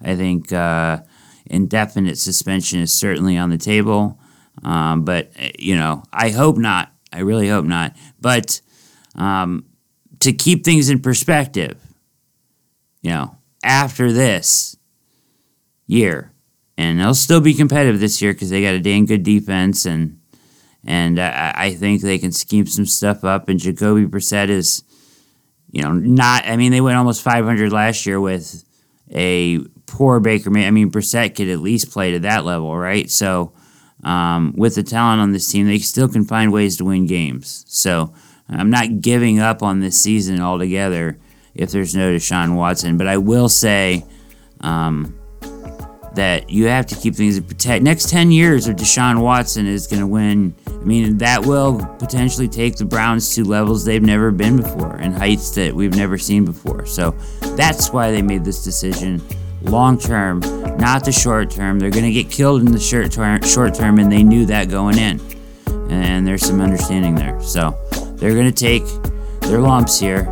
I 0.00 0.14
think 0.14 0.52
uh, 0.52 0.98
indefinite 1.46 2.16
suspension 2.16 2.78
is 2.80 2.94
certainly 2.94 3.36
on 3.36 3.50
the 3.50 3.58
table, 3.58 4.20
um, 4.62 5.04
but 5.04 5.32
uh, 5.38 5.48
you 5.58 5.74
know, 5.74 6.04
I 6.12 6.30
hope 6.30 6.56
not. 6.56 6.92
I 7.12 7.20
really 7.20 7.48
hope 7.48 7.64
not. 7.64 7.96
But 8.20 8.60
um, 9.16 9.64
to 10.20 10.32
keep 10.32 10.64
things 10.64 10.90
in 10.90 11.00
perspective, 11.00 11.76
you 13.02 13.10
know, 13.10 13.36
after 13.64 14.12
this 14.12 14.76
year 15.88 16.30
and 16.80 16.98
they'll 16.98 17.12
still 17.12 17.42
be 17.42 17.52
competitive 17.52 18.00
this 18.00 18.22
year 18.22 18.32
because 18.32 18.48
they 18.48 18.62
got 18.62 18.72
a 18.72 18.80
dang 18.80 19.04
good 19.04 19.22
defense 19.22 19.84
and 19.84 20.18
and 20.82 21.20
I, 21.20 21.52
I 21.54 21.74
think 21.74 22.00
they 22.00 22.16
can 22.16 22.32
scheme 22.32 22.64
some 22.64 22.86
stuff 22.86 23.22
up. 23.22 23.50
And 23.50 23.60
Jacoby 23.60 24.06
Brissett 24.06 24.48
is, 24.48 24.82
you 25.70 25.82
know, 25.82 25.92
not. 25.92 26.46
I 26.46 26.56
mean, 26.56 26.72
they 26.72 26.80
went 26.80 26.96
almost 26.96 27.20
500 27.20 27.70
last 27.70 28.06
year 28.06 28.18
with 28.18 28.64
a 29.10 29.58
poor 29.84 30.20
Baker. 30.20 30.48
I 30.56 30.70
mean, 30.70 30.90
Brissett 30.90 31.34
could 31.34 31.50
at 31.50 31.58
least 31.58 31.90
play 31.90 32.12
to 32.12 32.20
that 32.20 32.46
level, 32.46 32.74
right? 32.74 33.10
So 33.10 33.52
um, 34.02 34.54
with 34.56 34.76
the 34.76 34.82
talent 34.82 35.20
on 35.20 35.32
this 35.32 35.52
team, 35.52 35.66
they 35.66 35.80
still 35.80 36.08
can 36.08 36.24
find 36.24 36.50
ways 36.50 36.78
to 36.78 36.86
win 36.86 37.04
games. 37.04 37.66
So 37.68 38.14
I'm 38.48 38.70
not 38.70 39.02
giving 39.02 39.38
up 39.38 39.62
on 39.62 39.80
this 39.80 40.00
season 40.00 40.40
altogether 40.40 41.18
if 41.54 41.72
there's 41.72 41.94
no 41.94 42.10
Deshaun 42.10 42.56
Watson. 42.56 42.96
But 42.96 43.06
I 43.06 43.18
will 43.18 43.50
say. 43.50 44.06
Um, 44.62 45.19
that 46.14 46.50
you 46.50 46.66
have 46.66 46.86
to 46.86 46.94
keep 46.94 47.14
things 47.14 47.36
in 47.36 47.44
protect. 47.44 47.82
Next 47.82 48.10
10 48.10 48.30
years 48.32 48.66
of 48.66 48.76
Deshaun 48.76 49.20
Watson 49.20 49.66
is 49.66 49.86
going 49.86 50.00
to 50.00 50.06
win. 50.06 50.54
I 50.66 50.84
mean, 50.84 51.18
that 51.18 51.44
will 51.44 51.78
potentially 51.98 52.48
take 52.48 52.76
the 52.76 52.84
Browns 52.84 53.34
to 53.34 53.44
levels 53.44 53.84
they've 53.84 54.02
never 54.02 54.30
been 54.30 54.56
before 54.56 54.96
and 54.96 55.14
heights 55.14 55.50
that 55.52 55.74
we've 55.74 55.94
never 55.94 56.18
seen 56.18 56.44
before. 56.44 56.86
So 56.86 57.12
that's 57.56 57.90
why 57.90 58.10
they 58.10 58.22
made 58.22 58.44
this 58.44 58.64
decision 58.64 59.22
long 59.62 59.98
term, 59.98 60.40
not 60.78 61.04
the 61.04 61.12
short 61.12 61.50
term. 61.50 61.78
They're 61.78 61.90
going 61.90 62.04
to 62.04 62.12
get 62.12 62.30
killed 62.30 62.62
in 62.62 62.72
the 62.72 62.80
short 62.80 63.12
term, 63.12 63.42
short 63.42 63.74
term, 63.74 63.98
and 63.98 64.10
they 64.10 64.22
knew 64.22 64.46
that 64.46 64.68
going 64.68 64.98
in. 64.98 65.20
And 65.90 66.26
there's 66.26 66.44
some 66.44 66.60
understanding 66.60 67.14
there. 67.14 67.40
So 67.42 67.78
they're 68.16 68.34
going 68.34 68.52
to 68.52 68.52
take 68.52 68.84
their 69.42 69.60
lumps 69.60 69.98
here 69.98 70.28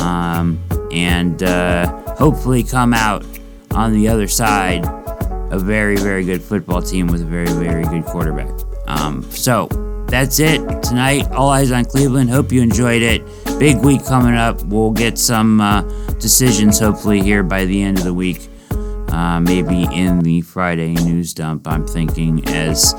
um, 0.00 0.62
and 0.92 1.42
uh, 1.42 2.14
hopefully 2.14 2.62
come 2.62 2.94
out 2.94 3.24
on 3.72 3.92
the 3.92 4.08
other 4.08 4.28
side 4.28 4.84
a 5.54 5.58
very, 5.58 5.96
very 5.96 6.24
good 6.24 6.42
football 6.42 6.82
team 6.82 7.06
with 7.06 7.22
a 7.22 7.24
very, 7.24 7.46
very 7.46 7.84
good 7.84 8.04
quarterback. 8.04 8.50
Um, 8.88 9.22
so 9.30 9.68
that's 10.08 10.40
it 10.40 10.58
tonight. 10.82 11.30
All 11.30 11.48
eyes 11.48 11.70
on 11.70 11.84
Cleveland. 11.84 12.28
Hope 12.28 12.50
you 12.50 12.60
enjoyed 12.60 13.02
it. 13.02 13.24
Big 13.60 13.76
week 13.78 14.04
coming 14.04 14.34
up. 14.34 14.60
We'll 14.64 14.90
get 14.90 15.16
some 15.16 15.60
uh, 15.60 15.82
decisions 16.18 16.80
hopefully 16.80 17.22
here 17.22 17.44
by 17.44 17.64
the 17.66 17.82
end 17.82 17.98
of 17.98 18.04
the 18.04 18.14
week. 18.14 18.48
Uh, 19.08 19.38
maybe 19.38 19.84
in 19.92 20.20
the 20.20 20.40
Friday 20.40 20.94
news 20.94 21.32
dump, 21.32 21.68
I'm 21.68 21.86
thinking, 21.86 22.44
as 22.48 22.92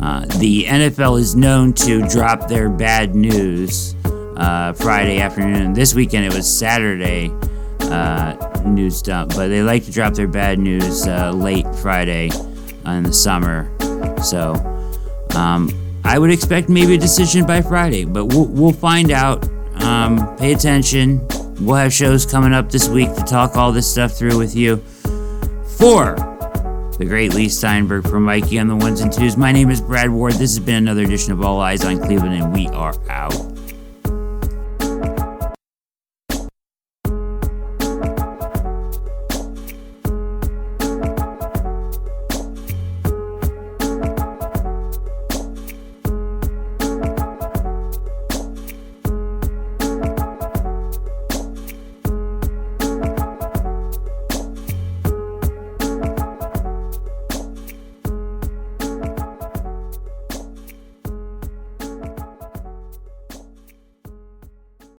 uh, 0.00 0.26
the 0.36 0.64
NFL 0.64 1.18
is 1.18 1.34
known 1.34 1.72
to 1.72 2.06
drop 2.08 2.48
their 2.48 2.68
bad 2.68 3.14
news 3.14 3.94
uh, 4.36 4.74
Friday 4.74 5.20
afternoon. 5.20 5.72
This 5.72 5.94
weekend 5.94 6.26
it 6.26 6.34
was 6.34 6.46
Saturday 6.46 7.32
uh, 7.80 8.47
news 8.64 9.02
dump, 9.02 9.34
but 9.34 9.48
they 9.48 9.62
like 9.62 9.84
to 9.84 9.92
drop 9.92 10.14
their 10.14 10.28
bad 10.28 10.58
news 10.58 11.06
uh, 11.06 11.30
late 11.32 11.66
Friday 11.76 12.30
in 12.86 13.02
the 13.02 13.12
summer. 13.12 13.70
So 14.22 14.54
um, 15.34 15.70
I 16.04 16.18
would 16.18 16.30
expect 16.30 16.68
maybe 16.68 16.94
a 16.94 16.98
decision 16.98 17.46
by 17.46 17.62
Friday, 17.62 18.04
but 18.04 18.26
we'll, 18.26 18.46
we'll 18.46 18.72
find 18.72 19.10
out. 19.10 19.48
Um, 19.82 20.36
pay 20.36 20.52
attention. 20.52 21.26
We'll 21.60 21.76
have 21.76 21.92
shows 21.92 22.26
coming 22.26 22.52
up 22.52 22.70
this 22.70 22.88
week 22.88 23.14
to 23.14 23.22
talk 23.22 23.56
all 23.56 23.72
this 23.72 23.90
stuff 23.90 24.12
through 24.12 24.38
with 24.38 24.54
you. 24.56 24.78
For 25.78 26.16
the 26.98 27.04
great 27.04 27.34
Leigh 27.34 27.48
Steinberg 27.48 28.08
from 28.08 28.24
Mikey 28.24 28.58
on 28.58 28.66
the 28.66 28.76
ones 28.76 29.00
and 29.00 29.12
twos, 29.12 29.36
my 29.36 29.52
name 29.52 29.70
is 29.70 29.80
Brad 29.80 30.10
Ward. 30.10 30.32
This 30.32 30.56
has 30.56 30.60
been 30.60 30.76
another 30.76 31.02
edition 31.02 31.32
of 31.32 31.42
All 31.42 31.60
Eyes 31.60 31.84
on 31.84 31.98
Cleveland, 31.98 32.34
and 32.34 32.52
we 32.52 32.66
are 32.68 32.94
out. 33.08 33.57